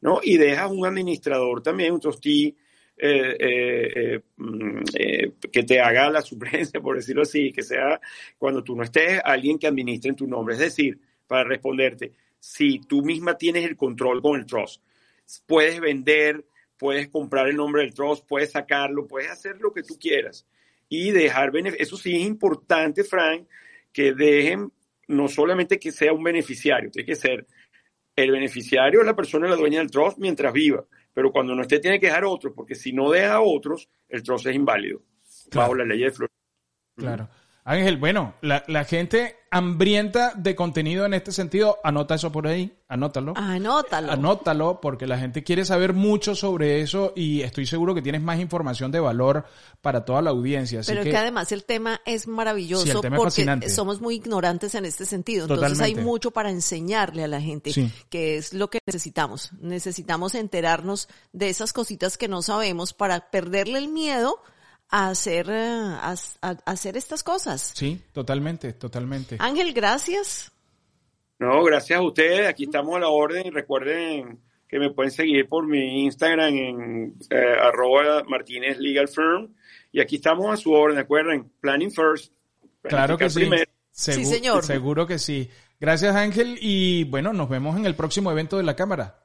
¿no? 0.00 0.20
Y 0.22 0.36
dejas 0.36 0.70
un 0.70 0.84
administrador 0.84 1.62
también, 1.62 1.92
un 1.92 2.00
trustee, 2.00 2.56
eh, 2.96 3.36
eh, 3.38 4.20
mm, 4.36 4.82
eh, 4.94 5.32
que 5.50 5.62
te 5.62 5.80
haga 5.80 6.10
la 6.10 6.22
suplencia, 6.22 6.80
por 6.80 6.96
decirlo 6.96 7.22
así, 7.22 7.52
que 7.52 7.62
sea 7.62 8.00
cuando 8.38 8.62
tú 8.62 8.76
no 8.76 8.82
estés, 8.82 9.20
alguien 9.24 9.58
que 9.58 9.66
administre 9.66 10.10
en 10.10 10.16
tu 10.16 10.26
nombre. 10.26 10.54
Es 10.54 10.60
decir, 10.60 10.98
para 11.26 11.44
responderte, 11.44 12.12
si 12.38 12.80
tú 12.80 13.02
misma 13.02 13.36
tienes 13.36 13.64
el 13.64 13.76
control 13.76 14.20
con 14.20 14.38
el 14.38 14.46
trust, 14.46 14.82
puedes 15.46 15.80
vender, 15.80 16.44
puedes 16.78 17.08
comprar 17.08 17.48
el 17.48 17.56
nombre 17.56 17.82
del 17.82 17.94
trust, 17.94 18.26
puedes 18.26 18.52
sacarlo, 18.52 19.06
puedes 19.06 19.30
hacer 19.30 19.58
lo 19.60 19.72
que 19.72 19.82
tú 19.82 19.98
quieras 19.98 20.46
y 20.88 21.10
dejar. 21.10 21.52
Eso 21.78 21.96
sí 21.96 22.16
es 22.16 22.26
importante, 22.26 23.04
Frank, 23.04 23.46
que 23.92 24.12
dejen 24.12 24.72
no 25.08 25.28
solamente 25.28 25.78
que 25.78 25.92
sea 25.92 26.12
un 26.12 26.22
beneficiario, 26.22 26.90
tiene 26.90 27.06
que 27.06 27.16
ser 27.16 27.46
el 28.14 28.30
beneficiario 28.30 29.00
es 29.00 29.06
la 29.06 29.16
persona 29.16 29.48
la 29.48 29.56
dueña 29.56 29.78
del 29.78 29.90
trust 29.90 30.18
mientras 30.18 30.52
viva, 30.52 30.84
pero 31.12 31.30
cuando 31.32 31.54
no 31.54 31.62
esté 31.62 31.78
tiene 31.78 31.98
que 32.00 32.06
dejar 32.06 32.24
otros, 32.24 32.52
porque 32.54 32.74
si 32.74 32.92
no 32.92 33.10
deja 33.10 33.40
otros, 33.40 33.88
el 34.08 34.22
trust 34.22 34.46
es 34.46 34.54
inválido, 34.56 35.02
Claro. 35.50 35.68
bajo 35.68 35.74
la 35.74 35.84
ley 35.84 36.00
de 36.00 36.10
Florida. 36.10 36.34
Claro. 36.96 37.28
Ángel, 37.64 37.96
bueno, 37.96 38.34
la, 38.40 38.64
la 38.66 38.84
gente 38.84 39.36
hambrienta 39.52 40.32
de 40.34 40.56
contenido 40.56 41.06
en 41.06 41.14
este 41.14 41.30
sentido, 41.30 41.78
anota 41.84 42.16
eso 42.16 42.32
por 42.32 42.48
ahí, 42.48 42.72
anótalo. 42.88 43.34
Anótalo. 43.36 44.10
Anótalo 44.10 44.80
porque 44.80 45.06
la 45.06 45.16
gente 45.18 45.44
quiere 45.44 45.64
saber 45.64 45.92
mucho 45.92 46.34
sobre 46.34 46.80
eso 46.80 47.12
y 47.14 47.42
estoy 47.42 47.66
seguro 47.66 47.94
que 47.94 48.02
tienes 48.02 48.20
más 48.22 48.40
información 48.40 48.90
de 48.90 48.98
valor 48.98 49.44
para 49.80 50.04
toda 50.04 50.22
la 50.22 50.30
audiencia. 50.30 50.80
Así 50.80 50.90
Pero 50.90 51.04
que, 51.04 51.10
que 51.10 51.16
además 51.16 51.52
el 51.52 51.64
tema 51.64 52.00
es 52.04 52.26
maravilloso 52.26 52.84
Sí, 52.84 52.90
el 52.90 53.00
tema 53.00 53.16
es 53.16 53.20
porque 53.20 53.30
fascinante. 53.30 53.68
somos 53.68 54.00
muy 54.00 54.16
ignorantes 54.16 54.74
en 54.74 54.84
este 54.84 55.04
sentido. 55.06 55.44
Entonces 55.44 55.68
Totalmente. 55.78 56.00
hay 56.00 56.04
mucho 56.04 56.32
para 56.32 56.50
enseñarle 56.50 57.22
a 57.22 57.28
la 57.28 57.40
gente, 57.40 57.72
Sí. 57.72 57.92
que 58.10 58.38
es 58.38 58.54
lo 58.54 58.70
que 58.70 58.80
necesitamos. 58.86 59.50
Necesitamos 59.60 60.34
enterarnos 60.34 61.08
de 61.32 61.50
esas 61.50 61.72
cositas 61.72 62.18
que 62.18 62.26
no 62.26 62.42
sabemos 62.42 62.92
para 62.92 63.30
perderle 63.30 63.78
el 63.78 63.88
miedo 63.88 64.42
a 64.92 65.08
hacer, 65.08 65.48
eh, 65.50 65.68
a, 65.68 66.14
a- 66.42 66.48
a 66.50 66.56
hacer 66.66 66.96
estas 66.96 67.24
cosas. 67.24 67.72
Sí, 67.74 68.00
totalmente, 68.12 68.72
totalmente. 68.74 69.36
Ángel, 69.40 69.72
gracias. 69.72 70.52
No, 71.38 71.64
gracias 71.64 71.98
a 71.98 72.02
ustedes, 72.02 72.46
aquí 72.46 72.64
estamos 72.64 72.94
a 72.96 73.00
la 73.00 73.08
orden 73.08 73.52
recuerden 73.52 74.38
que 74.68 74.78
me 74.78 74.90
pueden 74.90 75.10
seguir 75.10 75.48
por 75.48 75.66
mi 75.66 76.04
Instagram 76.04 76.54
en 76.54 77.14
eh, 77.30 77.56
arroba 77.60 78.22
Martínez 78.28 78.78
Legal 78.78 79.08
Firm 79.08 79.52
y 79.90 80.00
aquí 80.00 80.16
estamos 80.16 80.52
a 80.52 80.56
su 80.56 80.72
orden, 80.72 80.96
recuerden, 80.98 81.50
planning 81.60 81.90
first. 81.90 82.32
Claro 82.82 83.18
que 83.18 83.28
sí. 83.28 83.40
primero. 83.40 83.70
Segu- 83.92 84.24
señor. 84.24 84.64
Seguro 84.64 85.06
que 85.06 85.18
sí. 85.18 85.50
Gracias, 85.80 86.14
Ángel. 86.16 86.56
Y 86.60 87.04
bueno, 87.04 87.32
nos 87.32 87.48
vemos 87.48 87.76
en 87.76 87.86
el 87.86 87.94
próximo 87.94 88.30
evento 88.30 88.56
de 88.56 88.62
la 88.62 88.76
Cámara. 88.76 89.18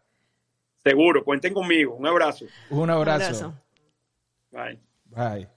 Seguro, 0.84 1.24
cuenten 1.24 1.54
conmigo. 1.54 1.94
Un 1.96 2.08
abrazo. 2.08 2.46
Un 2.70 2.90
abrazo. 2.90 3.54
Bye. 4.52 4.80
Bye. 5.06 5.57